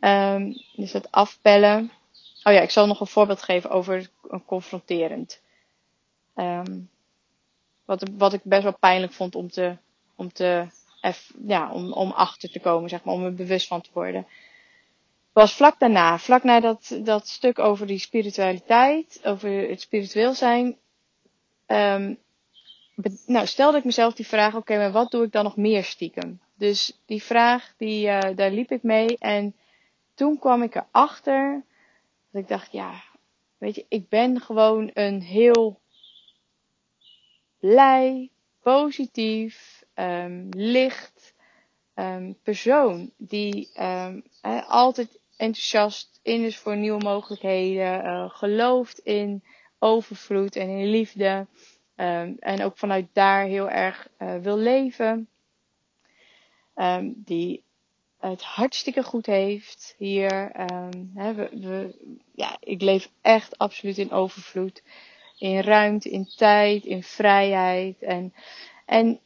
Um, 0.00 0.54
dus 0.76 0.92
het 0.92 1.10
afpellen. 1.10 1.90
Oh 2.42 2.52
ja, 2.52 2.60
ik 2.60 2.70
zal 2.70 2.86
nog 2.86 3.00
een 3.00 3.06
voorbeeld 3.06 3.42
geven 3.42 3.70
over 3.70 4.10
confronterend. 4.46 5.40
Um, 6.34 6.90
wat, 7.84 8.08
wat 8.16 8.32
ik 8.32 8.40
best 8.42 8.62
wel 8.62 8.78
pijnlijk 8.78 9.12
vond 9.12 9.34
om 9.34 9.50
te, 9.50 9.76
om 10.14 10.32
te, 10.32 10.66
ja, 11.46 11.72
om, 11.72 11.92
om 11.92 12.10
achter 12.10 12.50
te 12.50 12.60
komen, 12.60 12.88
zeg 12.88 13.04
maar, 13.04 13.14
om 13.14 13.24
er 13.24 13.34
bewust 13.34 13.66
van 13.66 13.80
te 13.80 13.90
worden. 13.92 14.26
Was 15.32 15.54
vlak 15.54 15.78
daarna, 15.78 16.18
vlak 16.18 16.42
na 16.42 16.60
dat, 16.60 16.98
dat 17.02 17.28
stuk 17.28 17.58
over 17.58 17.86
die 17.86 17.98
spiritualiteit, 17.98 19.20
over 19.24 19.68
het 19.68 19.80
spiritueel 19.80 20.34
zijn, 20.34 20.76
um, 21.66 22.18
nou, 23.26 23.46
stelde 23.46 23.78
ik 23.78 23.84
mezelf 23.84 24.14
die 24.14 24.26
vraag, 24.26 24.54
oké, 24.54 24.76
maar 24.76 24.92
wat 24.92 25.10
doe 25.10 25.24
ik 25.24 25.32
dan 25.32 25.44
nog 25.44 25.56
meer 25.56 25.84
stiekem? 25.84 26.40
Dus 26.54 27.02
die 27.06 27.22
vraag, 27.22 27.74
die, 27.76 28.06
uh, 28.06 28.20
daar 28.34 28.50
liep 28.50 28.70
ik 28.70 28.82
mee 28.82 29.18
en 29.18 29.54
toen 30.14 30.38
kwam 30.38 30.62
ik 30.62 30.74
erachter 30.74 31.64
dat 32.30 32.42
ik 32.42 32.48
dacht, 32.48 32.72
ja, 32.72 33.02
weet 33.58 33.74
je, 33.74 33.84
ik 33.88 34.08
ben 34.08 34.40
gewoon 34.40 34.90
een 34.94 35.20
heel 35.20 35.80
blij, 37.58 38.30
positief, 38.62 39.84
um, 39.94 40.48
licht 40.50 41.34
um, 41.94 42.36
persoon. 42.42 43.10
Die 43.16 43.70
um, 43.80 44.22
altijd 44.66 45.18
enthousiast 45.36 46.20
in 46.22 46.44
is 46.44 46.56
voor 46.56 46.76
nieuwe 46.76 47.02
mogelijkheden, 47.04 48.04
uh, 48.04 48.30
gelooft 48.30 48.98
in 48.98 49.44
overvloed 49.78 50.56
en 50.56 50.68
in 50.68 50.90
liefde. 50.90 51.46
Um, 51.96 52.36
en 52.38 52.62
ook 52.62 52.78
vanuit 52.78 53.06
daar 53.12 53.44
heel 53.44 53.70
erg 53.70 54.08
uh, 54.18 54.36
wil 54.36 54.56
leven. 54.56 55.28
Um, 56.74 57.14
die 57.16 57.62
het 58.18 58.42
hartstikke 58.42 59.02
goed 59.02 59.26
heeft 59.26 59.94
hier. 59.98 60.50
Hè, 61.14 61.34
we, 61.34 61.48
we, 61.52 61.94
ja, 62.34 62.56
ik 62.60 62.82
leef 62.82 63.10
echt 63.20 63.58
absoluut 63.58 63.98
in 63.98 64.10
overvloed 64.10 64.82
in 65.38 65.60
ruimte, 65.60 66.10
in 66.10 66.30
tijd, 66.36 66.84
in 66.84 67.02
vrijheid. 67.02 68.02
En, 68.02 68.34
en 68.84 69.20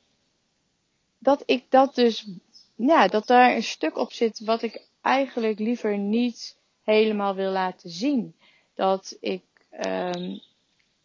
dat 1.19 1.43
ik 1.47 1.65
dat 1.69 1.95
dus, 1.95 2.27
ja, 2.75 3.07
dat 3.07 3.27
daar 3.27 3.55
een 3.55 3.63
stuk 3.63 3.97
op 3.97 4.13
zit 4.13 4.41
wat 4.45 4.63
ik 4.63 4.87
eigenlijk 5.01 5.59
liever 5.59 5.99
niet 5.99 6.59
helemaal 6.83 7.35
wil 7.35 7.51
laten 7.51 7.91
zien. 7.91 8.35
Dat 8.75 9.17
ik 9.21 9.43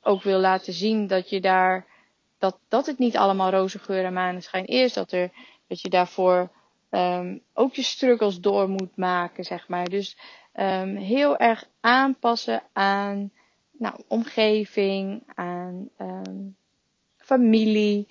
ook 0.06 0.24
wil 0.24 0.40
laten 0.40 0.74
zien 0.74 1.08
dat 1.08 1.30
je 1.30 1.42
daar, 1.42 1.86
dat, 2.38 2.60
dat 2.68 2.86
het 2.86 2.98
niet 2.98 3.18
allemaal 3.18 3.50
roze 3.50 3.80
geur 3.80 4.06
en 4.06 4.14
maneschijn 4.14 4.66
is. 4.66 4.94
Dat, 4.94 5.12
er, 5.12 5.32
dat 5.68 5.82
je 5.82 5.90
daarvoor 5.90 6.52
um, 6.92 7.42
ook 7.54 7.74
je 7.74 7.84
struggles 7.84 8.40
door 8.40 8.70
moet 8.70 8.98
maken, 8.98 9.44
zeg 9.44 9.68
maar. 9.68 9.90
Dus 9.90 10.18
um, 10.56 10.96
heel 10.96 11.38
erg 11.38 11.66
aanpassen 11.82 12.64
aan 12.74 13.32
nou, 13.72 13.96
omgeving, 14.08 15.24
aan 15.36 15.90
um, 16.00 16.56
familie, 17.18 18.08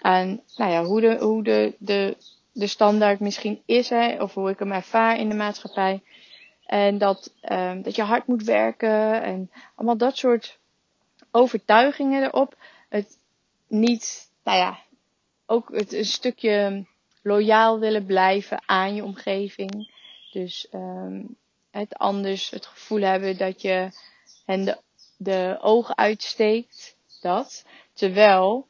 aan 0.00 0.40
nou 0.56 0.70
ja, 0.70 0.84
hoe, 0.84 1.00
de, 1.00 1.16
hoe 1.18 1.42
de, 1.42 1.74
de, 1.78 2.16
de 2.52 2.66
standaard 2.66 3.20
misschien 3.20 3.62
is, 3.66 3.88
hè, 3.88 4.22
of 4.22 4.34
hoe 4.34 4.50
ik 4.50 4.58
hem 4.58 4.72
ervaar 4.72 5.18
in 5.18 5.28
de 5.28 5.34
maatschappij. 5.34 6.02
En 6.64 6.98
dat, 6.98 7.34
dat 7.82 7.96
je 7.96 8.02
hard 8.02 8.26
moet 8.26 8.44
werken 8.44 9.22
en 9.22 9.50
allemaal 9.74 9.96
dat 9.96 10.16
soort 10.16 10.58
overtuigingen 11.34 12.22
erop. 12.22 12.56
Het 12.88 13.18
niet, 13.68 14.30
nou 14.44 14.58
ja, 14.58 14.78
ook 15.46 15.68
het 15.74 15.92
een 15.92 16.04
stukje 16.04 16.86
loyaal 17.22 17.78
willen 17.78 18.06
blijven 18.06 18.62
aan 18.66 18.94
je 18.94 19.04
omgeving. 19.04 19.92
Dus 20.32 20.66
um, 20.72 21.36
het 21.70 21.94
anders 21.94 22.50
het 22.50 22.66
gevoel 22.66 23.00
hebben 23.00 23.36
dat 23.36 23.62
je 23.62 23.88
hen 24.44 24.64
de, 24.64 24.78
de 25.16 25.58
ogen 25.60 25.96
uitsteekt. 25.96 26.96
Dat. 27.20 27.64
Terwijl, 27.92 28.66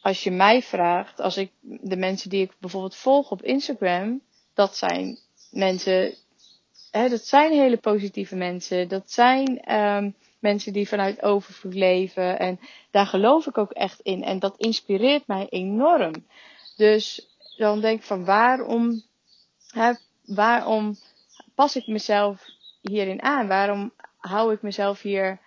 als 0.00 0.24
je 0.24 0.30
mij 0.30 0.62
vraagt, 0.62 1.20
als 1.20 1.36
ik 1.36 1.50
de 1.60 1.96
mensen 1.96 2.30
die 2.30 2.42
ik 2.42 2.52
bijvoorbeeld 2.58 2.96
volg 2.96 3.30
op 3.30 3.42
Instagram, 3.42 4.20
dat 4.54 4.76
zijn 4.76 5.18
mensen, 5.50 6.14
hè, 6.90 7.08
dat 7.08 7.26
zijn 7.26 7.52
hele 7.52 7.76
positieve 7.76 8.36
mensen. 8.36 8.88
Dat 8.88 9.12
zijn 9.12 9.74
um, 9.74 10.14
mensen 10.40 10.72
die 10.72 10.88
vanuit 10.88 11.22
overvloed 11.22 11.74
leven. 11.74 12.38
En 12.38 12.60
daar 12.90 13.06
geloof 13.06 13.46
ik 13.46 13.58
ook 13.58 13.72
echt 13.72 14.00
in. 14.00 14.22
En 14.22 14.38
dat 14.38 14.56
inspireert 14.56 15.26
mij 15.26 15.46
enorm. 15.48 16.12
Dus 16.76 17.28
dan 17.56 17.80
denk 17.80 17.98
ik 17.98 18.04
van 18.04 18.24
waarom, 18.24 19.02
hè, 19.70 19.92
waarom 20.24 20.96
pas 21.54 21.76
ik 21.76 21.86
mezelf 21.86 22.44
hierin 22.80 23.22
aan? 23.22 23.48
Waarom 23.48 23.92
hou 24.16 24.52
ik 24.52 24.62
mezelf 24.62 25.02
hier 25.02 25.40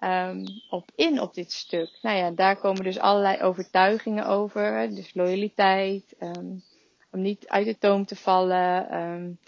um, 0.00 0.44
op 0.70 0.90
in 0.94 1.20
op 1.20 1.34
dit 1.34 1.52
stuk? 1.52 1.98
Nou 2.02 2.16
ja, 2.16 2.30
daar 2.30 2.56
komen 2.56 2.84
dus 2.84 2.98
allerlei 2.98 3.42
overtuigingen 3.42 4.26
over. 4.26 4.94
Dus 4.94 5.14
loyaliteit, 5.14 6.14
um, 6.20 6.62
om 7.10 7.20
niet 7.20 7.48
uit 7.48 7.66
de 7.66 7.78
toom 7.78 8.06
te 8.06 8.16
vallen. 8.16 8.94
Um, 9.00 9.38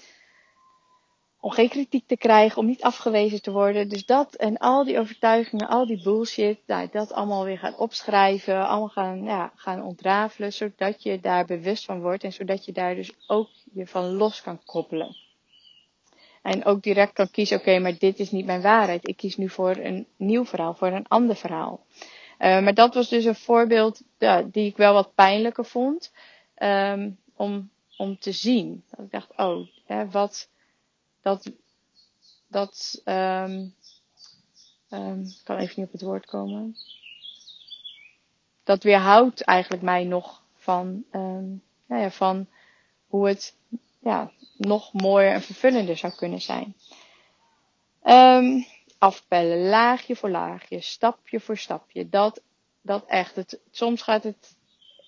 om 1.41 1.51
geen 1.51 1.69
kritiek 1.69 2.07
te 2.07 2.17
krijgen, 2.17 2.59
om 2.59 2.67
niet 2.67 2.83
afgewezen 2.83 3.43
te 3.43 3.51
worden. 3.51 3.89
Dus 3.89 4.07
dat 4.07 4.35
en 4.35 4.59
al 4.59 4.85
die 4.85 4.99
overtuigingen, 4.99 5.69
al 5.69 5.87
die 5.87 6.03
bullshit, 6.03 6.59
nou, 6.67 6.89
dat 6.93 7.13
allemaal 7.13 7.45
weer 7.45 7.59
gaan 7.59 7.77
opschrijven, 7.77 8.69
allemaal 8.69 8.89
gaan, 8.89 9.25
ja, 9.25 9.53
gaan 9.55 9.83
ontrafelen, 9.83 10.53
zodat 10.53 11.03
je 11.03 11.21
daar 11.21 11.45
bewust 11.45 11.85
van 11.85 12.01
wordt 12.01 12.25
en 12.25 12.33
zodat 12.33 12.65
je 12.65 12.73
daar 12.73 12.95
dus 12.95 13.13
ook 13.27 13.49
je 13.73 13.87
van 13.87 14.13
los 14.13 14.43
kan 14.43 14.65
koppelen. 14.65 15.17
En 16.43 16.65
ook 16.65 16.83
direct 16.83 17.13
kan 17.13 17.31
kiezen, 17.31 17.59
oké, 17.59 17.79
maar 17.79 17.99
dit 17.99 18.19
is 18.19 18.31
niet 18.31 18.47
mijn 18.47 18.63
waarheid. 18.63 19.09
Ik 19.09 19.17
kies 19.17 19.37
nu 19.37 19.49
voor 19.49 19.77
een 19.77 20.07
nieuw 20.17 20.45
verhaal, 20.45 20.75
voor 20.75 20.89
een 20.89 21.09
ander 21.09 21.37
verhaal. 21.37 21.85
Uh, 22.39 22.63
maar 22.63 22.75
dat 22.75 22.95
was 22.95 23.09
dus 23.09 23.25
een 23.25 23.35
voorbeeld 23.35 24.03
ja, 24.19 24.43
die 24.43 24.67
ik 24.67 24.77
wel 24.77 24.93
wat 24.93 25.15
pijnlijker 25.15 25.65
vond. 25.65 26.13
Um, 26.57 27.19
om, 27.41 27.71
om 27.97 28.19
te 28.19 28.33
zien. 28.33 28.85
Dat 28.91 29.05
ik 29.05 29.11
dacht, 29.11 29.37
oh, 29.37 29.67
hè, 29.85 30.11
wat, 30.11 30.49
dat, 31.23 31.53
dat, 32.49 33.03
um, 33.05 33.75
ik 34.89 35.41
kan 35.45 35.57
even 35.57 35.75
niet 35.77 35.87
op 35.87 35.93
het 35.93 36.03
woord 36.03 36.27
komen. 36.27 36.77
Dat 38.65 38.83
weerhoudt 38.83 39.41
eigenlijk 39.41 39.83
mij 39.83 40.05
nog 40.05 40.43
van, 40.55 41.05
um, 41.13 41.63
nou 41.87 42.03
ja, 42.03 42.11
van 42.11 42.47
hoe 43.07 43.29
het 43.29 43.57
ja, 43.99 44.33
nog 44.57 44.93
mooier 44.93 45.33
en 45.33 45.43
vervullender 45.43 45.97
zou 45.97 46.15
kunnen 46.15 46.41
zijn. 46.41 46.75
Afpellen, 48.99 49.69
laagje 49.69 50.17
voor 50.17 50.31
laagje, 50.31 50.81
stapje 50.81 51.41
voor 51.41 51.57
stapje. 51.57 52.09
Dat, 52.09 52.43
dat 52.83 53.05
echt. 53.07 53.37
Het, 53.37 53.61
soms 53.71 54.03
gaat 54.03 54.23
het 54.23 54.57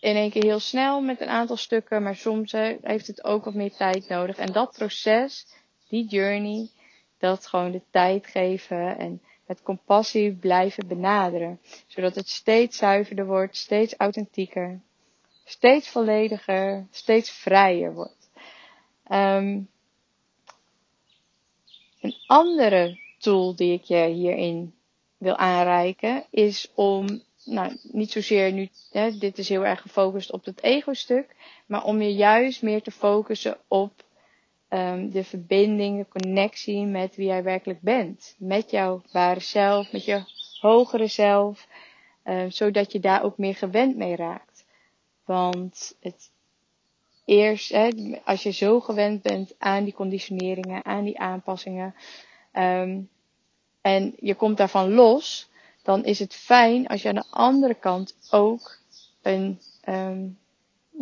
in 0.01 0.17
één 0.17 0.31
keer 0.31 0.45
heel 0.45 0.61
snel 0.61 1.01
met 1.01 1.21
een 1.21 1.29
aantal 1.29 1.57
stukken, 1.57 2.03
maar 2.03 2.17
soms 2.17 2.53
heeft 2.83 3.07
het 3.07 3.25
ook 3.25 3.45
wat 3.45 3.55
meer 3.55 3.73
tijd 3.73 4.09
nodig. 4.09 4.37
En 4.37 4.53
dat 4.53 4.73
proces, 4.73 5.47
die 5.93 6.07
journey, 6.07 6.69
dat 7.19 7.47
gewoon 7.47 7.71
de 7.71 7.83
tijd 7.91 8.27
geven 8.27 8.99
en 8.99 9.23
met 9.47 9.63
compassie 9.63 10.33
blijven 10.33 10.87
benaderen. 10.89 11.61
Zodat 11.87 12.15
het 12.15 12.29
steeds 12.29 12.77
zuiverder 12.77 13.27
wordt, 13.27 13.57
steeds 13.57 13.95
authentieker, 13.97 14.81
steeds 15.45 15.89
vollediger, 15.89 16.87
steeds 16.91 17.31
vrijer 17.31 17.95
wordt. 17.95 18.31
Um, 19.11 19.69
een 22.01 22.15
andere 22.27 22.99
tool 23.19 23.55
die 23.57 23.73
ik 23.73 23.83
je 23.85 24.07
hierin 24.07 24.75
wil 25.19 25.37
aanreiken 25.37 26.25
is 26.31 26.71
om 26.75 27.23
nou, 27.45 27.77
niet 27.83 28.11
zozeer 28.11 28.53
nu, 28.53 28.69
hè, 28.91 29.19
dit 29.19 29.39
is 29.39 29.49
heel 29.49 29.65
erg 29.65 29.81
gefocust 29.81 30.33
op 30.33 30.45
het 30.45 30.63
ego-stuk, 30.63 31.37
maar 31.67 31.85
om 31.85 32.03
je 32.03 32.15
juist 32.15 32.63
meer 32.63 32.83
te 32.83 32.91
focussen 32.91 33.57
op 33.69 33.93
um, 34.73 35.11
de 35.11 35.25
verbinding, 35.25 35.99
de 35.99 36.21
connectie 36.21 36.87
met 36.87 37.17
wie 37.17 37.27
jij 37.27 37.43
werkelijk 37.43 37.81
bent. 37.81 38.35
Met 38.39 38.71
jouw 38.71 39.03
ware 39.13 39.41
zelf, 39.41 39.93
met 39.93 40.05
je 40.05 40.25
hogere 40.61 41.07
zelf, 41.07 41.67
um, 42.25 42.51
zodat 42.51 42.93
je 42.93 43.01
daar 43.01 43.23
ook 43.23 43.39
meer 43.39 43.55
gewend 43.55 43.97
mee 43.97 44.17
raakt. 44.17 44.65
Want 45.25 45.97
het 46.01 46.31
eerst, 47.25 47.73
hè, 47.73 47.89
als 48.25 48.43
je 48.43 48.51
zo 48.51 48.81
gewend 48.81 49.23
bent 49.23 49.55
aan 49.59 49.85
die 49.85 49.95
conditioneringen, 49.95 50.85
aan 50.85 51.05
die 51.05 51.19
aanpassingen, 51.19 51.95
um, 52.53 53.09
en 53.81 54.15
je 54.17 54.35
komt 54.35 54.57
daarvan 54.57 54.93
los, 54.93 55.51
dan 55.83 56.05
is 56.05 56.19
het 56.19 56.35
fijn 56.35 56.87
als 56.87 57.03
je 57.03 57.09
aan 57.09 57.15
de 57.15 57.31
andere 57.31 57.75
kant 57.75 58.17
ook 58.31 58.79
een, 59.23 59.61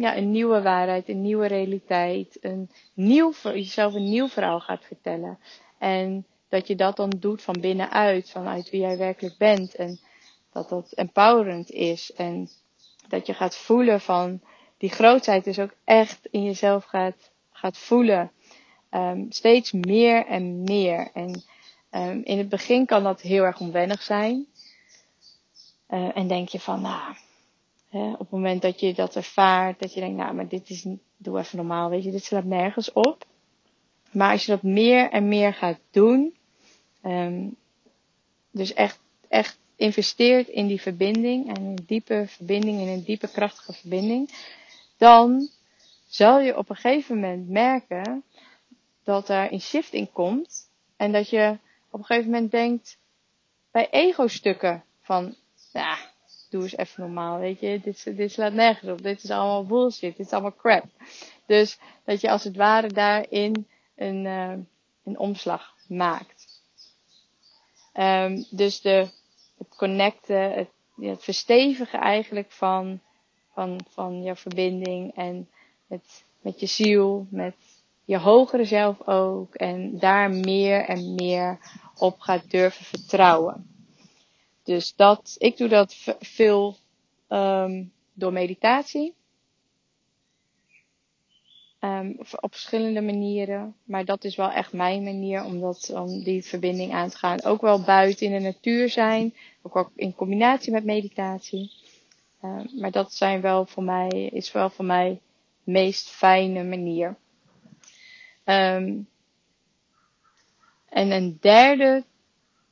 ja, 0.01 0.17
een 0.17 0.31
nieuwe 0.31 0.63
waarheid, 0.63 1.09
een 1.09 1.23
nieuwe 1.23 1.47
realiteit, 1.47 2.39
een 2.41 2.71
nieuw, 2.95 3.33
jezelf 3.43 3.95
een 3.95 4.09
nieuw 4.11 4.29
verhaal 4.29 4.61
gaat 4.61 4.85
vertellen. 4.85 5.39
En 5.79 6.27
dat 6.49 6.67
je 6.67 6.77
dat 6.77 6.97
dan 6.97 7.13
doet 7.19 7.43
van 7.43 7.61
binnenuit, 7.61 8.31
vanuit 8.31 8.71
wie 8.71 8.81
jij 8.81 8.99
werkelijk 8.99 9.37
bent. 9.39 9.75
En 9.75 10.01
dat 10.53 10.69
dat 10.69 10.93
empowerend 10.93 11.71
is. 11.71 12.13
En 12.13 12.49
dat 13.09 13.27
je 13.27 13.35
gaat 13.35 13.57
voelen 13.57 14.01
van 14.01 14.41
die 14.79 14.91
grootheid 14.91 15.45
dus 15.45 15.59
ook 15.59 15.75
echt 15.85 16.27
in 16.31 16.45
jezelf 16.45 16.85
gaat, 16.85 17.31
gaat 17.53 17.79
voelen. 17.79 18.31
Um, 18.91 19.27
steeds 19.29 19.73
meer 19.73 20.27
en 20.27 20.63
meer. 20.63 21.11
En 21.15 21.43
um, 21.91 22.21
in 22.25 22.39
het 22.39 22.49
begin 22.49 22.87
kan 22.87 23.03
dat 23.03 23.21
heel 23.21 23.45
erg 23.45 23.61
onwennig 23.61 24.03
zijn. 24.03 24.47
Uh, 25.89 26.17
en 26.17 26.29
denk 26.29 26.49
je 26.49 26.61
van, 26.61 26.81
nou, 26.81 27.15
op 27.93 28.19
het 28.19 28.31
moment 28.31 28.63
dat 28.63 28.81
je 28.81 28.95
dat 28.95 29.17
ervaart, 29.17 29.79
dat 29.79 29.95
je 29.95 30.01
denkt, 30.01 30.17
nou, 30.17 30.35
maar 30.35 30.49
dit 30.49 30.71
is, 30.71 30.87
doe 31.17 31.39
even 31.39 31.57
normaal, 31.57 31.91
weet 31.91 32.05
je, 32.05 32.11
dit 32.11 32.25
slaat 32.25 32.45
nergens 32.45 32.93
op. 32.93 33.25
Maar 34.11 34.31
als 34.31 34.45
je 34.45 34.53
dat 34.53 34.63
meer 34.63 35.11
en 35.11 35.29
meer 35.29 35.55
gaat 35.55 35.79
doen, 35.91 36.37
um, 37.05 37.57
dus 38.51 38.75
echt, 38.75 39.01
echt 39.29 39.59
investeert 39.77 40.49
in 40.49 40.67
die 40.67 40.81
verbinding 40.81 41.57
en 41.57 41.63
een 41.63 41.79
diepe 41.87 42.25
verbinding, 42.27 42.81
in 42.81 42.89
een 42.89 43.05
diepe 43.05 43.29
krachtige 43.31 43.73
verbinding, 43.73 44.31
dan 44.97 45.49
zal 46.09 46.41
je 46.41 46.57
op 46.57 46.71
een 46.71 46.77
gegeven 46.77 47.15
moment 47.15 47.49
merken 47.49 48.25
dat 49.05 49.29
er 49.29 49.53
een 49.53 49.61
shift 49.61 49.93
in 49.93 50.13
komt 50.13 50.71
en 50.97 51.13
dat 51.13 51.31
je 51.31 51.59
op 51.91 51.99
een 51.99 52.05
gegeven 52.05 52.31
moment 52.31 52.51
denkt 52.51 52.99
bij 53.71 53.91
ego-stukken 53.91 54.85
van, 55.01 55.35
ja, 55.73 56.10
doe 56.51 56.63
eens 56.63 56.77
even 56.77 57.03
normaal, 57.03 57.39
weet 57.39 57.61
je. 57.61 57.81
Dit, 57.81 58.17
dit 58.17 58.33
slaat 58.33 58.53
nergens 58.53 58.91
op. 58.91 59.03
Dit 59.03 59.23
is 59.23 59.31
allemaal 59.31 59.67
bullshit. 59.67 60.17
Dit 60.17 60.27
is 60.27 60.33
allemaal 60.33 60.57
crap. 60.57 60.85
Dus 61.47 61.79
dat 62.05 62.21
je 62.21 62.31
als 62.31 62.45
het 62.45 62.57
ware 62.57 62.89
daarin 62.89 63.67
een, 63.97 64.25
uh, 64.25 64.53
een 65.05 65.19
omslag 65.19 65.75
maakt. 65.89 66.63
Um, 67.95 68.45
dus 68.51 68.81
de, 68.81 69.09
het 69.59 69.77
connecten, 69.77 70.53
het, 70.53 70.69
het 71.01 71.25
verstevigen 71.25 72.01
eigenlijk 72.01 72.51
van, 72.51 73.01
van, 73.53 73.81
van 73.89 74.23
je 74.23 74.37
verbinding 74.37 75.15
en 75.15 75.49
met, 75.87 76.25
met 76.41 76.61
je 76.61 76.67
ziel, 76.67 77.27
met 77.31 77.55
je 78.05 78.19
hogere 78.19 78.65
zelf 78.65 79.07
ook. 79.07 79.55
En 79.55 79.99
daar 79.99 80.31
meer 80.31 80.85
en 80.85 81.15
meer 81.15 81.59
op 81.99 82.21
gaat 82.21 82.51
durven 82.51 82.85
vertrouwen. 82.85 83.70
Dus 84.71 84.95
dat, 84.97 85.35
ik 85.39 85.57
doe 85.57 85.69
dat 85.69 85.97
veel 86.21 86.77
um, 87.29 87.93
door 88.13 88.33
meditatie. 88.33 89.15
Um, 91.81 92.17
op 92.41 92.53
verschillende 92.53 93.01
manieren. 93.01 93.75
Maar 93.85 94.05
dat 94.05 94.25
is 94.25 94.37
wel 94.37 94.51
echt 94.51 94.73
mijn 94.73 95.03
manier 95.03 95.45
om, 95.45 95.61
dat, 95.61 95.91
om 95.95 96.23
die 96.23 96.45
verbinding 96.45 96.93
aan 96.93 97.09
te 97.09 97.17
gaan. 97.17 97.43
Ook 97.43 97.61
wel 97.61 97.83
buiten 97.83 98.27
in 98.27 98.33
de 98.33 98.39
natuur 98.39 98.89
zijn. 98.89 99.35
Ook 99.63 99.75
wel 99.75 99.91
in 99.95 100.15
combinatie 100.15 100.73
met 100.73 100.85
meditatie. 100.85 101.71
Um, 102.45 102.71
maar 102.81 102.91
dat 102.91 103.13
zijn 103.13 103.41
wel 103.41 103.67
voor 103.67 103.83
mij, 103.83 104.09
is 104.33 104.53
wel 104.53 104.71
voor 104.71 104.85
mij 104.85 105.21
de 105.65 105.71
meest 105.71 106.09
fijne 106.11 106.65
manier. 106.65 107.17
En 108.45 109.07
een 110.89 111.39
derde 111.41 112.05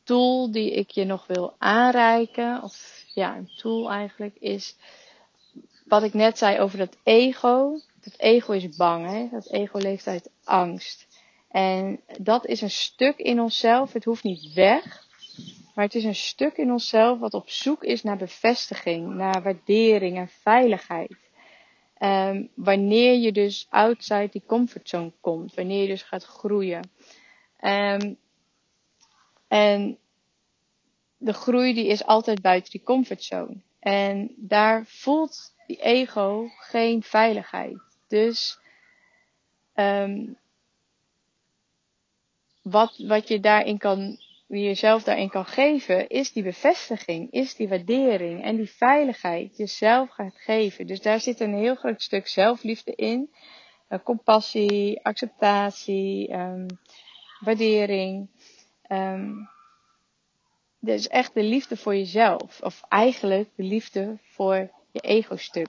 tool 0.09 0.51
die 0.51 0.71
ik 0.71 0.91
je 0.91 1.05
nog 1.05 1.27
wil 1.27 1.55
aanreiken, 1.59 2.63
of 2.63 3.05
ja, 3.15 3.37
een 3.37 3.51
tool 3.57 3.91
eigenlijk, 3.91 4.37
is 4.39 4.77
wat 5.85 6.03
ik 6.03 6.15
net 6.15 6.39
zei 6.39 6.59
over 6.59 6.79
dat 6.79 6.97
ego. 7.03 7.81
Dat 8.01 8.15
ego 8.17 8.53
is 8.53 8.77
bang, 8.77 9.07
hè? 9.07 9.29
dat 9.31 9.51
ego 9.51 9.79
leeft 9.79 10.07
uit 10.07 10.31
angst. 10.45 11.07
En 11.49 12.01
dat 12.19 12.47
is 12.47 12.61
een 12.61 12.71
stuk 12.71 13.19
in 13.19 13.41
onszelf, 13.41 13.93
het 13.93 14.05
hoeft 14.05 14.23
niet 14.23 14.53
weg, 14.53 15.07
maar 15.75 15.85
het 15.85 15.95
is 15.95 16.05
een 16.05 16.15
stuk 16.15 16.57
in 16.57 16.73
onszelf 16.73 17.19
wat 17.19 17.35
op 17.35 17.49
zoek 17.51 17.85
is 17.85 18.03
naar 18.03 18.17
bevestiging, 18.17 19.15
naar 19.15 19.43
waardering 19.43 20.17
en 20.17 20.29
veiligheid. 20.29 21.17
Um, 21.99 22.51
wanneer 22.55 23.15
je 23.15 23.33
dus 23.33 23.67
outside 23.71 24.29
die 24.33 24.43
comfortzone 24.47 25.13
komt, 25.21 25.55
wanneer 25.55 25.83
je 25.83 25.89
dus 25.89 26.03
gaat 26.03 26.25
groeien. 26.25 26.91
Um, 27.61 28.19
en 29.49 29.99
de 31.17 31.33
groei 31.33 31.75
die 31.75 31.87
is 31.87 32.05
altijd 32.05 32.41
buiten 32.41 32.71
die 32.71 32.83
comfortzone. 32.83 33.57
En 33.81 34.35
daar 34.37 34.85
voelt 34.87 35.55
die 35.67 35.81
ego 35.83 36.49
geen 36.59 37.03
veiligheid. 37.03 37.79
Dus 38.09 38.59
um, 39.75 40.39
wat, 42.63 42.97
wat 42.97 43.29
je 43.29 43.41
daarin 43.41 43.79
kan, 43.79 44.19
wie 44.47 44.65
jezelf 44.65 45.03
daarin 45.03 45.29
kan 45.29 45.47
geven, 45.47 46.09
is 46.09 46.33
die 46.33 46.43
bevestiging, 46.43 47.31
is 47.31 47.55
die 47.55 47.69
waardering 47.69 48.43
en 48.43 48.57
die 48.57 48.71
veiligheid 48.71 49.57
jezelf 49.57 50.11
gaat 50.11 50.37
geven. 50.37 50.87
Dus 50.87 51.01
daar 51.01 51.21
zit 51.21 51.41
een 51.41 51.55
heel 51.55 51.75
groot 51.75 52.03
stuk 52.03 52.27
zelfliefde 52.27 52.95
in. 52.95 53.31
Uh, 53.89 53.99
compassie, 54.05 55.05
acceptatie, 55.05 56.33
um, 56.33 56.67
waardering. 57.41 58.29
Um, 58.89 59.49
dus 60.81 61.09
echt 61.09 61.35
de 61.35 61.43
liefde 61.43 61.77
voor 61.77 61.97
jezelf. 61.97 62.61
Of 62.63 62.83
eigenlijk 62.89 63.49
de 63.55 63.63
liefde 63.63 64.19
voor 64.23 64.71
je 64.91 65.01
ego-stuk. 65.01 65.69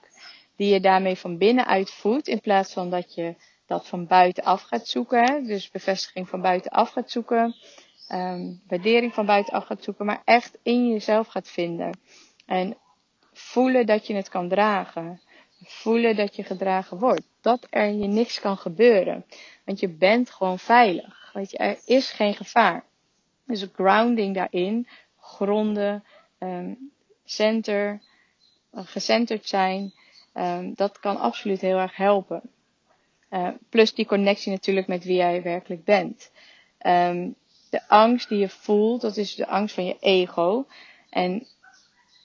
Die 0.55 0.73
je 0.73 0.79
daarmee 0.79 1.15
van 1.15 1.37
binnenuit 1.37 1.91
voedt. 1.91 2.27
In 2.27 2.41
plaats 2.41 2.73
van 2.73 2.89
dat 2.89 3.15
je 3.15 3.35
dat 3.65 3.87
van 3.87 4.07
buitenaf 4.07 4.61
gaat 4.61 4.87
zoeken. 4.87 5.43
Dus 5.45 5.69
bevestiging 5.69 6.29
van 6.29 6.41
buitenaf 6.41 6.89
gaat 6.89 7.11
zoeken. 7.11 7.55
Um, 8.11 8.61
waardering 8.67 9.13
van 9.13 9.25
buitenaf 9.25 9.65
gaat 9.65 9.83
zoeken. 9.83 10.05
Maar 10.05 10.21
echt 10.25 10.57
in 10.63 10.89
jezelf 10.89 11.27
gaat 11.27 11.49
vinden. 11.49 11.99
En 12.45 12.77
voelen 13.33 13.85
dat 13.85 14.07
je 14.07 14.13
het 14.13 14.29
kan 14.29 14.49
dragen. 14.49 15.21
Voelen 15.63 16.15
dat 16.15 16.35
je 16.35 16.43
gedragen 16.43 16.97
wordt. 16.97 17.27
Dat 17.41 17.67
er 17.69 17.87
je 17.87 18.07
niks 18.07 18.39
kan 18.39 18.57
gebeuren. 18.57 19.25
Want 19.65 19.79
je 19.79 19.89
bent 19.89 20.29
gewoon 20.29 20.59
veilig. 20.59 21.31
Je, 21.33 21.57
er 21.57 21.77
is 21.85 22.11
geen 22.11 22.33
gevaar. 22.35 22.83
Dus 23.49 23.67
grounding 23.73 24.35
daarin. 24.35 24.87
Gronden. 25.17 26.03
Um, 26.39 26.91
center. 27.25 28.01
Gecenterd 28.73 29.47
zijn. 29.47 29.93
Um, 30.33 30.73
dat 30.75 30.99
kan 30.99 31.17
absoluut 31.17 31.61
heel 31.61 31.77
erg 31.77 31.95
helpen. 31.95 32.41
Uh, 33.31 33.49
plus 33.69 33.93
die 33.93 34.05
connectie 34.05 34.51
natuurlijk 34.51 34.87
met 34.87 35.03
wie 35.03 35.15
jij 35.15 35.41
werkelijk 35.41 35.83
bent. 35.83 36.31
Um, 36.81 37.35
de 37.69 37.87
angst 37.87 38.29
die 38.29 38.37
je 38.37 38.49
voelt, 38.49 39.01
dat 39.01 39.17
is 39.17 39.35
de 39.35 39.47
angst 39.47 39.75
van 39.75 39.85
je 39.85 39.97
ego. 39.99 40.65
En 41.09 41.47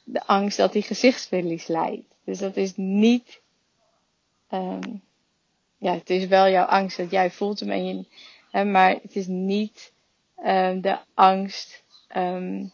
de 0.05 0.27
angst 0.27 0.57
dat 0.57 0.73
die 0.73 0.83
gezichtsverlies 0.83 1.67
leidt. 1.67 2.15
Dus 2.25 2.39
dat 2.39 2.57
is 2.57 2.77
niet. 2.77 3.41
Um, 4.51 5.03
ja, 5.79 5.93
het 5.93 6.11
is 6.11 6.27
wel 6.27 6.49
jouw 6.49 6.65
angst 6.65 6.97
dat 6.97 7.11
jij 7.11 7.31
voelt 7.31 7.61
hem 7.61 7.71
en 7.71 7.87
je. 7.87 8.05
Hè, 8.51 8.65
maar 8.65 8.91
het 8.91 9.17
is 9.17 9.27
niet 9.27 9.93
um, 10.37 10.81
de 10.81 10.99
angst. 11.15 11.85
Um, 12.17 12.73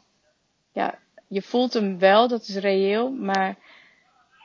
ja, 0.73 0.99
je 1.29 1.43
voelt 1.43 1.73
hem 1.73 1.99
wel, 1.99 2.29
dat 2.29 2.49
is 2.49 2.57
reëel, 2.57 3.11
maar 3.11 3.57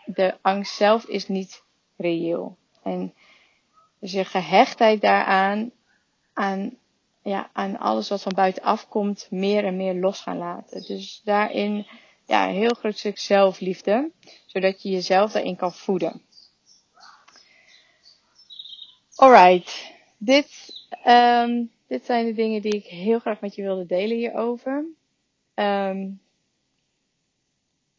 de 0.05 0.37
angst 0.41 0.75
zelf 0.75 1.05
is 1.05 1.27
niet 1.27 1.63
reëel. 1.97 2.57
En 2.83 3.13
dus 3.99 4.11
je 4.11 4.25
gehechtheid 4.25 5.01
daaraan, 5.01 5.71
aan, 6.33 6.77
ja, 7.23 7.49
aan 7.53 7.77
alles 7.77 8.09
wat 8.09 8.21
van 8.21 8.33
buitenaf 8.33 8.87
komt, 8.87 9.27
meer 9.29 9.65
en 9.65 9.75
meer 9.75 9.95
los 9.95 10.21
gaan 10.21 10.37
laten. 10.37 10.81
Dus 10.81 11.21
daarin, 11.23 11.87
ja, 12.25 12.47
een 12.47 12.53
heel 12.53 12.75
groot 12.79 12.97
stuk 12.97 13.19
zelfliefde, 13.19 14.11
zodat 14.45 14.81
je 14.81 14.89
jezelf 14.89 15.31
daarin 15.31 15.55
kan 15.55 15.73
voeden. 15.73 16.21
Alright, 19.15 19.93
dit, 20.17 20.73
um, 21.05 21.71
dit 21.87 22.05
zijn 22.05 22.25
de 22.25 22.33
dingen 22.33 22.61
die 22.61 22.73
ik 22.73 22.85
heel 22.85 23.19
graag 23.19 23.41
met 23.41 23.55
je 23.55 23.61
wilde 23.61 23.85
delen 23.85 24.17
hierover. 24.17 24.85
Um, 25.55 26.21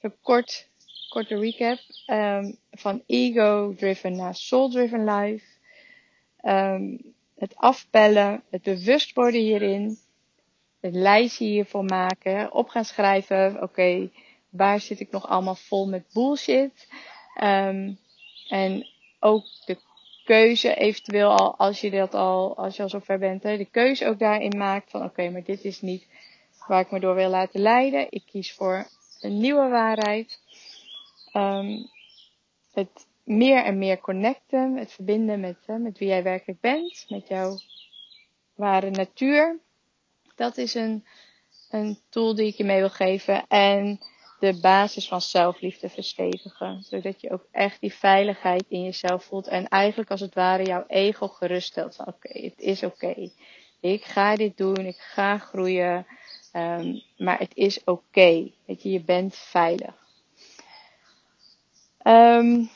even 0.01 0.17
kort, 0.23 0.69
korte 1.09 1.39
recap. 1.39 1.79
Um, 2.07 2.59
van 2.71 3.03
ego-driven 3.07 4.17
naar 4.17 4.35
soul-driven 4.35 5.05
life. 5.05 5.47
Um, 6.43 7.15
het 7.37 7.57
afpellen, 7.57 8.43
het 8.51 8.63
bewust 8.63 9.15
worden 9.15 9.41
hierin, 9.41 9.99
het 10.81 10.95
lijstje 10.95 11.45
hiervoor 11.45 11.85
maken, 11.85 12.53
op 12.53 12.69
gaan 12.69 12.85
schrijven, 12.85 13.55
oké, 13.55 13.63
okay, 13.63 14.11
waar 14.49 14.81
zit 14.81 15.01
ik 15.01 15.11
nog 15.11 15.29
allemaal 15.29 15.55
vol 15.55 15.89
met 15.89 16.05
bullshit? 16.13 16.89
En 18.49 18.87
ook 19.21 19.45
de 19.65 19.79
keuze 20.27 20.75
eventueel 20.75 21.31
al, 21.31 21.57
als 21.57 21.81
je 21.81 21.91
dat 21.91 22.15
al, 22.15 22.57
als 22.57 22.77
je 22.77 22.83
al 22.83 22.89
zover 22.89 23.19
bent, 23.19 23.43
hè, 23.43 23.57
de 23.57 23.71
keuze 23.71 24.07
ook 24.07 24.19
daarin 24.19 24.57
maakt 24.57 24.91
van 24.91 25.03
oké, 25.03 25.31
maar 25.31 25.45
dit 25.45 25.65
is 25.65 25.81
niet 25.81 26.07
waar 26.67 26.81
ik 26.81 26.91
me 26.91 27.01
door 27.01 27.15
wil 27.15 27.31
laten 27.31 27.61
leiden. 27.61 28.07
Ik 28.11 28.23
kies 28.27 28.55
voor 28.55 28.87
een 29.21 29.39
nieuwe 29.39 29.69
waarheid. 29.69 30.41
Um, 31.33 31.91
het 32.73 33.07
meer 33.25 33.65
en 33.65 33.79
meer 33.79 34.01
connecten, 34.01 34.77
het 34.77 34.93
verbinden 34.93 35.41
met, 35.41 35.57
hè, 35.67 35.79
met 35.79 35.99
wie 35.99 36.09
jij 36.09 36.23
werkelijk 36.23 36.61
bent, 36.61 37.07
met 37.09 37.29
jouw 37.29 37.59
ware 38.55 38.91
natuur. 38.91 39.59
Dat 40.35 40.57
is 40.57 40.75
een, 40.75 41.05
een 41.71 41.99
tool 42.09 42.35
die 42.35 42.47
ik 42.47 42.55
je 42.55 42.65
mee 42.65 42.79
wil 42.79 42.91
geven. 42.91 43.47
En 43.47 44.01
de 44.41 44.61
basis 44.61 45.09
van 45.09 45.21
zelfliefde 45.21 45.89
verstevigen. 45.89 46.83
Zodat 46.83 47.21
je 47.21 47.31
ook 47.31 47.47
echt 47.51 47.81
die 47.81 47.95
veiligheid 47.95 48.65
in 48.69 48.83
jezelf 48.83 49.25
voelt. 49.25 49.47
En 49.47 49.69
eigenlijk 49.69 50.11
als 50.11 50.21
het 50.21 50.35
ware 50.35 50.65
jouw 50.65 50.85
ego 50.87 51.29
geruststelt. 51.29 51.99
Oké, 51.99 52.09
okay, 52.09 52.43
het 52.43 52.59
is 52.59 52.83
oké. 52.83 53.31
Ik 53.81 54.05
ga 54.05 54.37
dit 54.37 54.57
doen. 54.57 54.87
Ik 54.87 54.99
ga 54.99 55.39
groeien. 55.39 56.07
Um, 56.53 57.03
maar 57.17 57.39
het 57.39 57.53
is 57.55 57.81
oké. 57.81 57.91
Okay. 57.91 58.55
Je, 58.67 58.91
je 58.91 59.01
bent 59.01 59.37
veilig. 59.37 59.95
Um, 62.05 62.71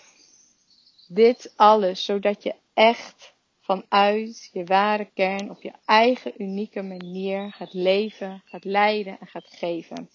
dit 1.09 1.53
alles 1.57 2.05
zodat 2.05 2.43
je 2.43 2.55
echt 2.75 3.35
vanuit 3.61 4.51
je 4.53 4.65
ware 4.65 5.11
kern 5.15 5.51
op 5.51 5.63
je 5.63 5.73
eigen 5.85 6.43
unieke 6.43 6.83
manier 6.83 7.53
gaat 7.53 7.73
leven, 7.73 8.43
gaat 8.45 8.65
leiden 8.65 9.19
en 9.21 9.27
gaat 9.27 9.47
geven. 9.49 10.11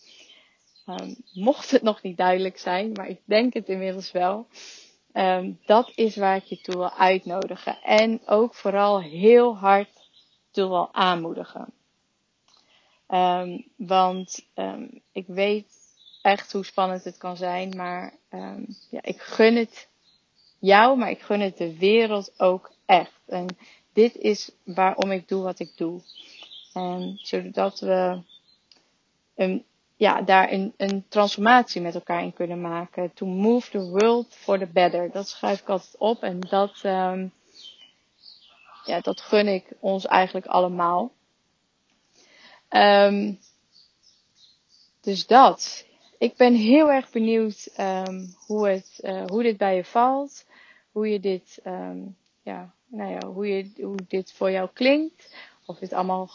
Um, 0.87 1.15
mocht 1.33 1.71
het 1.71 1.81
nog 1.81 2.01
niet 2.01 2.17
duidelijk 2.17 2.57
zijn, 2.57 2.91
maar 2.91 3.07
ik 3.07 3.19
denk 3.25 3.53
het 3.53 3.69
inmiddels 3.69 4.11
wel. 4.11 4.47
Um, 5.13 5.59
dat 5.65 5.91
is 5.95 6.15
waar 6.15 6.35
ik 6.35 6.43
je 6.43 6.61
toe 6.61 6.75
wil 6.75 6.91
uitnodigen. 6.91 7.81
En 7.81 8.21
ook 8.25 8.53
vooral 8.53 9.01
heel 9.01 9.57
hard 9.57 9.89
toe 10.51 10.67
wil 10.67 10.93
aanmoedigen. 10.93 11.73
Um, 13.07 13.65
want 13.75 14.47
ik 15.11 15.25
weet 15.27 15.73
echt 16.21 16.51
hoe 16.51 16.65
spannend 16.65 17.03
het 17.03 17.17
kan 17.17 17.37
zijn. 17.37 17.75
Maar 17.75 18.13
ja, 18.89 19.01
ik 19.01 19.21
gun 19.21 19.55
het 19.55 19.87
jou, 20.59 20.97
maar 20.97 21.09
ik 21.09 21.21
gun 21.21 21.41
het 21.41 21.57
de 21.57 21.77
wereld 21.77 22.39
ook 22.39 22.71
echt. 22.85 23.21
En 23.25 23.57
dit 23.93 24.15
is 24.15 24.51
waarom 24.63 25.11
ik 25.11 25.27
doe 25.27 25.43
wat 25.43 25.59
ik 25.59 25.71
doe. 25.75 26.01
En 26.73 27.19
zodat 27.21 27.79
we 27.79 28.21
een, 29.35 29.65
ja, 29.95 30.21
daar 30.21 30.51
een, 30.51 30.73
een 30.77 31.05
transformatie 31.09 31.81
met 31.81 31.95
elkaar 31.95 32.23
in 32.23 32.33
kunnen 32.33 32.61
maken. 32.61 33.13
To 33.13 33.25
move 33.25 33.69
the 33.71 33.89
world 33.89 34.27
for 34.29 34.59
the 34.59 34.67
better. 34.67 35.11
Dat 35.11 35.27
schrijf 35.27 35.61
ik 35.61 35.69
altijd 35.69 35.97
op 35.97 36.23
en 36.23 36.39
dat, 36.39 36.81
um, 36.83 37.33
ja, 38.85 38.99
dat 38.99 39.21
gun 39.21 39.47
ik 39.47 39.65
ons 39.79 40.05
eigenlijk 40.05 40.45
allemaal. 40.45 41.11
Um, 42.69 43.39
dus 45.01 45.27
dat. 45.27 45.85
Ik 46.17 46.35
ben 46.35 46.53
heel 46.53 46.91
erg 46.91 47.09
benieuwd 47.09 47.69
um, 47.79 48.35
hoe, 48.45 48.67
het, 48.67 48.99
uh, 49.01 49.25
hoe 49.25 49.43
dit 49.43 49.57
bij 49.57 49.75
je 49.75 49.85
valt 49.85 50.45
hoe 50.95 51.09
je 51.09 51.19
dit, 51.19 51.59
um, 51.65 52.17
ja, 52.41 52.73
nou 52.87 53.11
ja, 53.11 53.27
hoe, 53.27 53.47
je, 53.47 53.83
hoe 53.83 53.99
dit 54.07 54.33
voor 54.33 54.51
jou 54.51 54.69
klinkt. 54.73 55.35
Of 55.65 55.79
dit 55.79 55.93
allemaal 55.93 56.29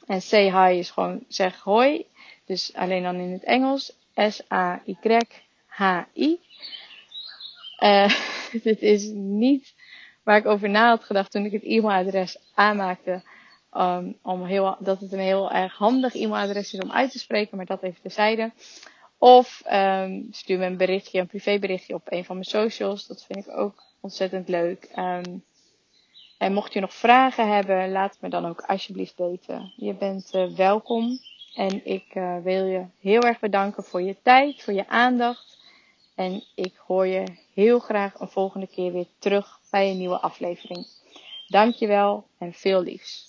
En 0.06 0.22
say 0.22 0.50
hi 0.50 0.78
is 0.78 0.90
gewoon 0.90 1.24
zeg 1.28 1.60
hoi. 1.60 2.06
Dus 2.44 2.74
alleen 2.74 3.02
dan 3.02 3.16
in 3.16 3.32
het 3.32 3.44
Engels. 3.44 3.92
S-A-Y-H-I. 4.14 5.20
Uh, 7.78 8.14
dit 8.62 8.82
is 8.82 9.04
niet 9.14 9.74
waar 10.22 10.38
ik 10.38 10.46
over 10.46 10.68
na 10.70 10.88
had 10.88 11.04
gedacht 11.04 11.30
toen 11.30 11.44
ik 11.44 11.52
het 11.52 11.62
e-mailadres 11.64 12.38
aanmaakte 12.54 13.22
Um, 13.78 14.18
om 14.22 14.44
heel, 14.44 14.76
dat 14.78 15.00
het 15.00 15.12
een 15.12 15.18
heel 15.18 15.50
erg 15.50 15.74
handig 15.76 16.14
e-mailadres 16.14 16.72
is 16.72 16.80
om 16.80 16.92
uit 16.92 17.10
te 17.10 17.18
spreken, 17.18 17.56
maar 17.56 17.66
dat 17.66 17.82
even 17.82 18.02
terzijde. 18.02 18.52
Of 19.18 19.62
um, 19.72 20.28
stuur 20.30 20.58
me 20.58 20.66
een 20.66 20.76
berichtje, 20.76 21.20
een 21.20 21.26
privéberichtje 21.26 21.94
op 21.94 22.02
een 22.04 22.24
van 22.24 22.34
mijn 22.34 22.48
socials. 22.48 23.06
Dat 23.06 23.24
vind 23.24 23.46
ik 23.46 23.56
ook 23.56 23.82
ontzettend 24.00 24.48
leuk. 24.48 24.88
Um, 24.96 25.44
en 26.38 26.52
mocht 26.52 26.72
je 26.72 26.80
nog 26.80 26.94
vragen 26.94 27.48
hebben, 27.54 27.90
laat 27.90 28.16
me 28.20 28.28
dan 28.28 28.46
ook 28.46 28.60
alsjeblieft 28.60 29.16
weten. 29.16 29.72
Je 29.76 29.94
bent 29.94 30.34
uh, 30.34 30.46
welkom. 30.56 31.18
En 31.54 31.86
ik 31.86 32.14
uh, 32.14 32.36
wil 32.42 32.64
je 32.64 32.84
heel 33.00 33.20
erg 33.20 33.38
bedanken 33.38 33.84
voor 33.84 34.02
je 34.02 34.16
tijd, 34.22 34.62
voor 34.62 34.72
je 34.72 34.88
aandacht. 34.88 35.58
En 36.14 36.42
ik 36.54 36.74
hoor 36.86 37.06
je 37.06 37.24
heel 37.54 37.78
graag 37.78 38.20
een 38.20 38.28
volgende 38.28 38.66
keer 38.66 38.92
weer 38.92 39.06
terug 39.18 39.60
bij 39.70 39.90
een 39.90 39.98
nieuwe 39.98 40.20
aflevering. 40.20 40.86
Dankjewel 41.48 42.26
en 42.38 42.52
veel 42.52 42.82
liefs. 42.82 43.25